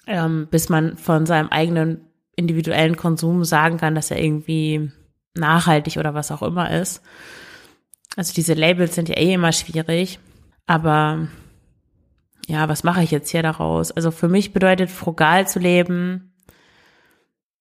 ähm, 0.06 0.48
bis 0.50 0.68
man 0.68 0.96
von 0.96 1.26
seinem 1.26 1.48
eigenen 1.48 2.06
individuellen 2.34 2.96
Konsum 2.96 3.44
sagen 3.44 3.76
kann, 3.76 3.94
dass 3.94 4.10
er 4.10 4.22
irgendwie 4.22 4.90
nachhaltig 5.34 5.96
oder 5.96 6.14
was 6.14 6.32
auch 6.32 6.42
immer 6.42 6.70
ist. 6.70 7.02
Also 8.16 8.32
diese 8.34 8.54
Labels 8.54 8.96
sind 8.96 9.08
ja 9.08 9.16
eh 9.16 9.34
immer 9.34 9.52
schwierig, 9.52 10.18
aber 10.66 11.28
ja, 12.48 12.68
was 12.68 12.82
mache 12.82 13.04
ich 13.04 13.12
jetzt 13.12 13.30
hier 13.30 13.44
daraus? 13.44 13.92
Also 13.92 14.10
für 14.10 14.28
mich 14.28 14.52
bedeutet 14.52 14.90
frugal 14.90 15.46
zu 15.46 15.60
leben 15.60 16.30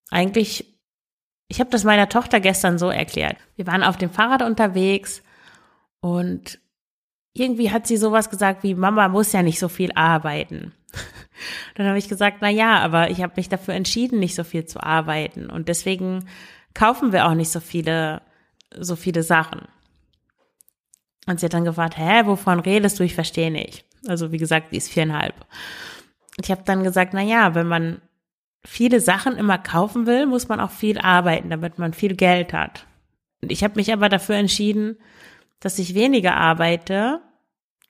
eigentlich, 0.09 0.68
ich 1.49 1.59
habe 1.59 1.71
das 1.71 1.83
meiner 1.83 2.07
Tochter 2.07 2.39
gestern 2.39 2.77
so 2.77 2.89
erklärt. 2.89 3.35
Wir 3.55 3.67
waren 3.67 3.83
auf 3.83 3.97
dem 3.97 4.11
Fahrrad 4.11 4.43
unterwegs 4.43 5.23
und 5.99 6.59
irgendwie 7.33 7.71
hat 7.71 7.87
sie 7.87 7.97
sowas 7.97 8.29
gesagt 8.29 8.63
wie, 8.63 8.75
Mama 8.75 9.07
muss 9.09 9.33
ja 9.33 9.41
nicht 9.41 9.59
so 9.59 9.67
viel 9.67 9.91
arbeiten. 9.95 10.73
Dann 11.75 11.87
habe 11.87 11.97
ich 11.97 12.07
gesagt, 12.07 12.37
na 12.41 12.49
ja, 12.49 12.79
aber 12.79 13.09
ich 13.09 13.21
habe 13.21 13.33
mich 13.35 13.49
dafür 13.49 13.73
entschieden, 13.73 14.19
nicht 14.19 14.35
so 14.35 14.43
viel 14.43 14.65
zu 14.65 14.81
arbeiten 14.81 15.49
und 15.49 15.67
deswegen 15.67 16.27
kaufen 16.75 17.11
wir 17.11 17.25
auch 17.25 17.33
nicht 17.33 17.51
so 17.51 17.59
viele, 17.59 18.21
so 18.77 18.95
viele 18.95 19.23
Sachen. 19.23 19.61
Und 21.25 21.39
sie 21.39 21.47
hat 21.47 21.53
dann 21.53 21.65
gefragt, 21.65 21.97
hä, 21.97 22.25
wovon 22.25 22.59
redest 22.59 22.99
du? 22.99 23.03
Ich 23.03 23.15
verstehe 23.15 23.51
nicht. 23.51 23.85
Also 24.07 24.31
wie 24.31 24.37
gesagt, 24.37 24.71
die 24.71 24.77
ist 24.77 24.89
viereinhalb. 24.89 25.33
Ich 26.41 26.51
habe 26.51 26.63
dann 26.65 26.83
gesagt, 26.83 27.13
na 27.13 27.21
ja, 27.21 27.53
wenn 27.55 27.67
man 27.67 28.01
viele 28.65 28.99
Sachen 28.99 29.37
immer 29.37 29.57
kaufen 29.57 30.05
will, 30.05 30.25
muss 30.25 30.47
man 30.47 30.59
auch 30.59 30.71
viel 30.71 30.99
arbeiten, 30.99 31.49
damit 31.49 31.79
man 31.79 31.93
viel 31.93 32.15
Geld 32.15 32.53
hat. 32.53 32.85
Und 33.41 33.51
ich 33.51 33.63
habe 33.63 33.75
mich 33.75 33.93
aber 33.93 34.09
dafür 34.09 34.35
entschieden, 34.35 34.97
dass 35.59 35.79
ich 35.79 35.95
weniger 35.95 36.35
arbeite 36.35 37.21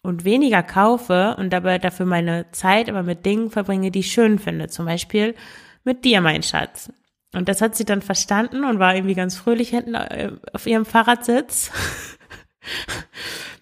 und 0.03 0.25
weniger 0.25 0.63
kaufe 0.63 1.35
und 1.37 1.51
dabei 1.51 1.77
dafür 1.77 2.05
meine 2.05 2.51
Zeit 2.51 2.89
aber 2.89 3.03
mit 3.03 3.25
Dingen 3.25 3.49
verbringe, 3.49 3.91
die 3.91 3.99
ich 3.99 4.11
schön 4.11 4.39
finde. 4.39 4.67
Zum 4.67 4.85
Beispiel 4.85 5.35
mit 5.83 6.05
dir, 6.05 6.21
mein 6.21 6.43
Schatz. 6.43 6.91
Und 7.33 7.47
das 7.47 7.61
hat 7.61 7.75
sie 7.75 7.85
dann 7.85 8.01
verstanden 8.01 8.63
und 8.63 8.79
war 8.79 8.95
irgendwie 8.95 9.15
ganz 9.15 9.35
fröhlich 9.35 9.69
hinten 9.69 9.93
äh, 9.93 10.31
auf 10.53 10.65
ihrem 10.65 10.85
Fahrradsitz. 10.85 11.71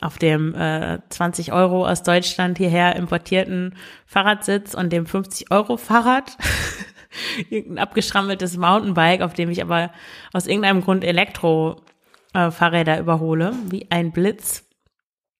auf 0.00 0.18
dem 0.18 0.54
äh, 0.54 1.00
20 1.08 1.52
Euro 1.52 1.86
aus 1.86 2.02
Deutschland 2.02 2.58
hierher 2.58 2.96
importierten 2.96 3.74
Fahrradsitz 4.06 4.74
und 4.74 4.92
dem 4.92 5.06
50 5.06 5.50
Euro 5.50 5.76
Fahrrad. 5.76 6.36
Irgendein 7.50 7.78
abgeschrammeltes 7.78 8.56
Mountainbike, 8.56 9.22
auf 9.22 9.32
dem 9.32 9.50
ich 9.50 9.62
aber 9.62 9.90
aus 10.32 10.46
irgendeinem 10.46 10.82
Grund 10.82 11.04
Elektro-Fahrräder 11.04 12.98
äh, 12.98 13.00
überhole, 13.00 13.54
wie 13.70 13.90
ein 13.90 14.12
Blitz. 14.12 14.68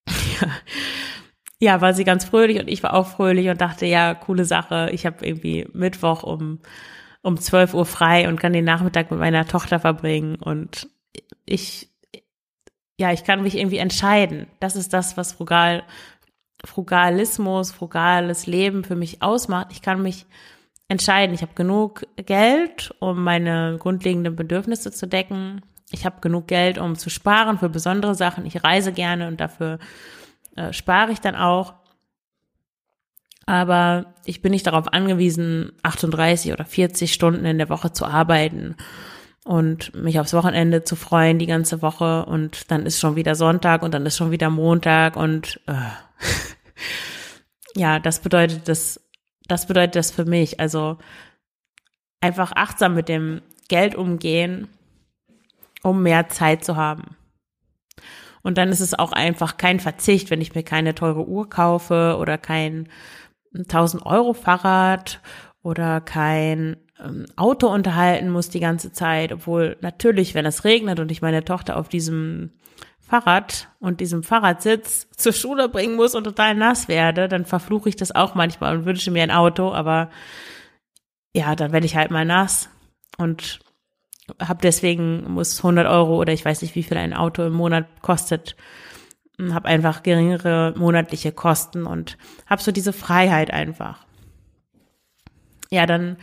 ja. 1.60 1.80
war 1.80 1.94
sie 1.94 2.04
ganz 2.04 2.24
fröhlich 2.24 2.58
und 2.58 2.68
ich 2.68 2.82
war 2.82 2.94
auch 2.94 3.06
fröhlich 3.06 3.48
und 3.48 3.60
dachte, 3.60 3.86
ja, 3.86 4.14
coole 4.14 4.44
Sache. 4.44 4.88
Ich 4.92 5.06
habe 5.06 5.24
irgendwie 5.24 5.68
Mittwoch 5.72 6.22
um, 6.24 6.60
um 7.22 7.38
12 7.38 7.74
Uhr 7.74 7.86
frei 7.86 8.28
und 8.28 8.40
kann 8.40 8.54
den 8.54 8.64
Nachmittag 8.64 9.10
mit 9.10 9.20
meiner 9.20 9.46
Tochter 9.46 9.78
verbringen 9.78 10.36
und 10.36 10.88
ich 11.44 11.90
ja, 12.98 13.12
ich 13.12 13.24
kann 13.24 13.42
mich 13.42 13.56
irgendwie 13.56 13.78
entscheiden. 13.78 14.48
Das 14.60 14.76
ist 14.76 14.92
das, 14.92 15.16
was 15.16 15.32
frugal, 15.32 15.84
Frugalismus, 16.64 17.70
frugales 17.70 18.46
Leben 18.46 18.82
für 18.82 18.96
mich 18.96 19.22
ausmacht. 19.22 19.68
Ich 19.70 19.82
kann 19.82 20.02
mich 20.02 20.26
entscheiden. 20.88 21.32
Ich 21.32 21.42
habe 21.42 21.54
genug 21.54 22.06
Geld, 22.16 22.92
um 22.98 23.22
meine 23.22 23.76
grundlegenden 23.78 24.34
Bedürfnisse 24.34 24.90
zu 24.90 25.06
decken. 25.06 25.62
Ich 25.92 26.04
habe 26.04 26.20
genug 26.20 26.48
Geld, 26.48 26.78
um 26.78 26.96
zu 26.96 27.08
sparen 27.08 27.58
für 27.58 27.68
besondere 27.68 28.16
Sachen. 28.16 28.44
Ich 28.44 28.64
reise 28.64 28.92
gerne 28.92 29.28
und 29.28 29.40
dafür 29.40 29.78
äh, 30.56 30.72
spare 30.72 31.12
ich 31.12 31.20
dann 31.20 31.36
auch. 31.36 31.74
Aber 33.46 34.14
ich 34.24 34.42
bin 34.42 34.50
nicht 34.50 34.66
darauf 34.66 34.92
angewiesen, 34.92 35.72
38 35.84 36.52
oder 36.52 36.64
40 36.64 37.12
Stunden 37.12 37.44
in 37.46 37.58
der 37.58 37.70
Woche 37.70 37.92
zu 37.92 38.04
arbeiten 38.04 38.76
und 39.48 39.94
mich 39.94 40.20
aufs 40.20 40.34
Wochenende 40.34 40.84
zu 40.84 40.94
freuen 40.94 41.38
die 41.38 41.46
ganze 41.46 41.80
Woche 41.80 42.26
und 42.26 42.70
dann 42.70 42.84
ist 42.84 43.00
schon 43.00 43.16
wieder 43.16 43.34
Sonntag 43.34 43.82
und 43.82 43.94
dann 43.94 44.04
ist 44.04 44.18
schon 44.18 44.30
wieder 44.30 44.50
Montag 44.50 45.16
und 45.16 45.58
äh. 45.66 45.72
ja, 47.74 47.98
das 47.98 48.20
bedeutet 48.20 48.68
das, 48.68 49.00
das 49.46 49.64
bedeutet 49.64 49.96
das 49.96 50.10
für 50.10 50.26
mich. 50.26 50.60
Also 50.60 50.98
einfach 52.20 52.52
achtsam 52.56 52.92
mit 52.92 53.08
dem 53.08 53.40
Geld 53.68 53.94
umgehen, 53.94 54.68
um 55.82 56.02
mehr 56.02 56.28
Zeit 56.28 56.62
zu 56.62 56.76
haben. 56.76 57.16
Und 58.42 58.58
dann 58.58 58.68
ist 58.68 58.80
es 58.80 58.92
auch 58.92 59.12
einfach 59.12 59.56
kein 59.56 59.80
Verzicht, 59.80 60.28
wenn 60.28 60.42
ich 60.42 60.54
mir 60.54 60.62
keine 60.62 60.94
teure 60.94 61.26
Uhr 61.26 61.48
kaufe 61.48 62.18
oder 62.20 62.36
kein 62.36 62.90
1000 63.54 64.04
Euro 64.04 64.34
Fahrrad 64.34 65.22
oder 65.62 66.02
kein 66.02 66.76
ähm, 67.02 67.26
Auto 67.36 67.68
unterhalten 67.68 68.30
muss 68.30 68.48
die 68.48 68.60
ganze 68.60 68.92
Zeit, 68.92 69.32
obwohl 69.32 69.76
natürlich, 69.80 70.34
wenn 70.34 70.46
es 70.46 70.64
regnet 70.64 71.00
und 71.00 71.10
ich 71.10 71.22
meine 71.22 71.44
Tochter 71.44 71.76
auf 71.76 71.88
diesem 71.88 72.50
Fahrrad 73.00 73.68
und 73.80 74.00
diesem 74.00 74.22
Fahrradsitz 74.22 75.08
zur 75.16 75.32
Schule 75.32 75.68
bringen 75.68 75.96
muss 75.96 76.14
und 76.14 76.24
total 76.24 76.54
nass 76.54 76.88
werde, 76.88 77.28
dann 77.28 77.46
verfluche 77.46 77.88
ich 77.88 77.96
das 77.96 78.14
auch 78.14 78.34
manchmal 78.34 78.76
und 78.76 78.84
wünsche 78.84 79.10
mir 79.10 79.22
ein 79.22 79.30
Auto, 79.30 79.72
aber 79.72 80.10
ja, 81.34 81.56
dann 81.56 81.72
werde 81.72 81.86
ich 81.86 81.96
halt 81.96 82.10
mal 82.10 82.26
nass 82.26 82.68
und 83.16 83.60
habe 84.40 84.60
deswegen 84.62 85.30
muss 85.30 85.58
100 85.58 85.86
Euro 85.86 86.18
oder 86.18 86.32
ich 86.34 86.44
weiß 86.44 86.60
nicht, 86.60 86.74
wie 86.74 86.82
viel 86.82 86.98
ein 86.98 87.14
Auto 87.14 87.44
im 87.44 87.54
Monat 87.54 87.86
kostet, 88.02 88.56
habe 89.52 89.68
einfach 89.68 90.02
geringere 90.02 90.74
monatliche 90.76 91.32
Kosten 91.32 91.86
und 91.86 92.18
habe 92.46 92.60
so 92.60 92.72
diese 92.72 92.92
Freiheit 92.92 93.50
einfach. 93.50 94.04
Ja, 95.70 95.86
dann 95.86 96.16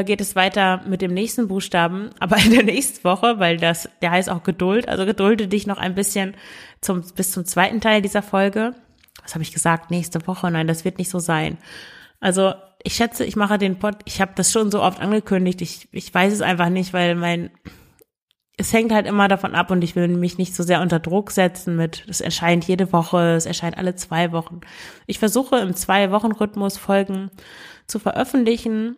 geht 0.00 0.20
es 0.22 0.34
weiter 0.34 0.82
mit 0.86 1.02
dem 1.02 1.12
nächsten 1.12 1.48
Buchstaben, 1.48 2.10
aber 2.18 2.36
in 2.38 2.50
der 2.50 2.64
nächsten 2.64 3.04
Woche, 3.04 3.38
weil 3.38 3.58
das, 3.58 3.88
der 4.00 4.10
heißt 4.10 4.30
auch 4.30 4.42
Geduld. 4.42 4.88
Also 4.88 5.06
gedulde 5.06 5.48
dich 5.48 5.66
noch 5.66 5.78
ein 5.78 5.94
bisschen 5.94 6.34
zum, 6.80 7.02
bis 7.14 7.32
zum 7.32 7.44
zweiten 7.44 7.80
Teil 7.80 8.02
dieser 8.02 8.22
Folge. 8.22 8.74
Was 9.22 9.34
habe 9.34 9.42
ich 9.42 9.52
gesagt? 9.52 9.90
Nächste 9.90 10.26
Woche? 10.26 10.50
Nein, 10.50 10.66
das 10.66 10.84
wird 10.84 10.98
nicht 10.98 11.10
so 11.10 11.18
sein. 11.18 11.58
Also 12.20 12.54
ich 12.82 12.94
schätze, 12.94 13.24
ich 13.24 13.36
mache 13.36 13.58
den 13.58 13.78
Pod, 13.78 13.96
ich 14.04 14.20
habe 14.20 14.32
das 14.34 14.50
schon 14.50 14.70
so 14.70 14.82
oft 14.82 15.00
angekündigt. 15.00 15.60
Ich, 15.60 15.88
ich 15.92 16.12
weiß 16.12 16.32
es 16.32 16.40
einfach 16.40 16.68
nicht, 16.68 16.92
weil 16.92 17.14
mein, 17.14 17.50
es 18.56 18.72
hängt 18.72 18.92
halt 18.92 19.06
immer 19.06 19.28
davon 19.28 19.54
ab 19.54 19.70
und 19.70 19.82
ich 19.82 19.94
will 19.94 20.08
mich 20.08 20.38
nicht 20.38 20.54
so 20.54 20.62
sehr 20.62 20.80
unter 20.80 20.98
Druck 20.98 21.30
setzen 21.30 21.76
mit, 21.76 22.04
es 22.08 22.20
erscheint 22.20 22.64
jede 22.64 22.92
Woche, 22.92 23.34
es 23.34 23.46
erscheint 23.46 23.78
alle 23.78 23.94
zwei 23.94 24.32
Wochen. 24.32 24.60
Ich 25.06 25.18
versuche 25.18 25.58
im 25.58 25.74
Zwei-Wochen-Rhythmus 25.74 26.78
Folgen 26.78 27.30
zu 27.86 27.98
veröffentlichen 27.98 28.96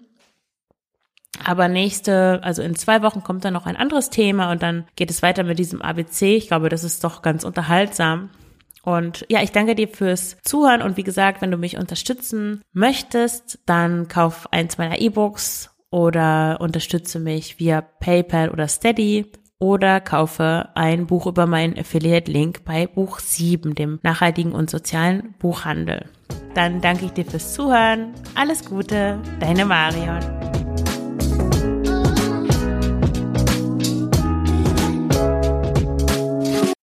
aber 1.44 1.68
nächste, 1.68 2.40
also 2.42 2.62
in 2.62 2.76
zwei 2.76 3.02
Wochen 3.02 3.22
kommt 3.22 3.44
dann 3.44 3.54
noch 3.54 3.66
ein 3.66 3.76
anderes 3.76 4.10
Thema 4.10 4.50
und 4.52 4.62
dann 4.62 4.84
geht 4.96 5.10
es 5.10 5.22
weiter 5.22 5.42
mit 5.42 5.58
diesem 5.58 5.82
ABC. 5.82 6.36
Ich 6.36 6.48
glaube, 6.48 6.68
das 6.68 6.84
ist 6.84 7.04
doch 7.04 7.22
ganz 7.22 7.44
unterhaltsam. 7.44 8.30
Und 8.82 9.24
ja, 9.30 9.42
ich 9.42 9.50
danke 9.50 9.74
dir 9.74 9.88
fürs 9.88 10.36
Zuhören 10.42 10.82
und 10.82 10.96
wie 10.96 11.04
gesagt, 11.04 11.40
wenn 11.40 11.50
du 11.50 11.56
mich 11.56 11.78
unterstützen 11.78 12.62
möchtest, 12.72 13.58
dann 13.64 14.08
kauf 14.08 14.52
eins 14.52 14.76
meiner 14.76 15.00
E-Books 15.00 15.70
oder 15.90 16.58
unterstütze 16.60 17.18
mich 17.18 17.58
via 17.58 17.80
PayPal 17.80 18.50
oder 18.50 18.68
Steady 18.68 19.32
oder 19.58 20.00
kaufe 20.00 20.68
ein 20.74 21.06
Buch 21.06 21.26
über 21.26 21.46
meinen 21.46 21.78
Affiliate-Link 21.78 22.64
bei 22.64 22.86
Buch 22.86 23.20
7, 23.20 23.74
dem 23.74 24.00
nachhaltigen 24.02 24.52
und 24.52 24.68
sozialen 24.68 25.34
Buchhandel. 25.38 26.04
Dann 26.54 26.80
danke 26.80 27.06
ich 27.06 27.12
dir 27.12 27.24
fürs 27.24 27.54
Zuhören. 27.54 28.12
Alles 28.34 28.64
Gute, 28.64 29.18
deine 29.40 29.64
Marion. 29.64 30.20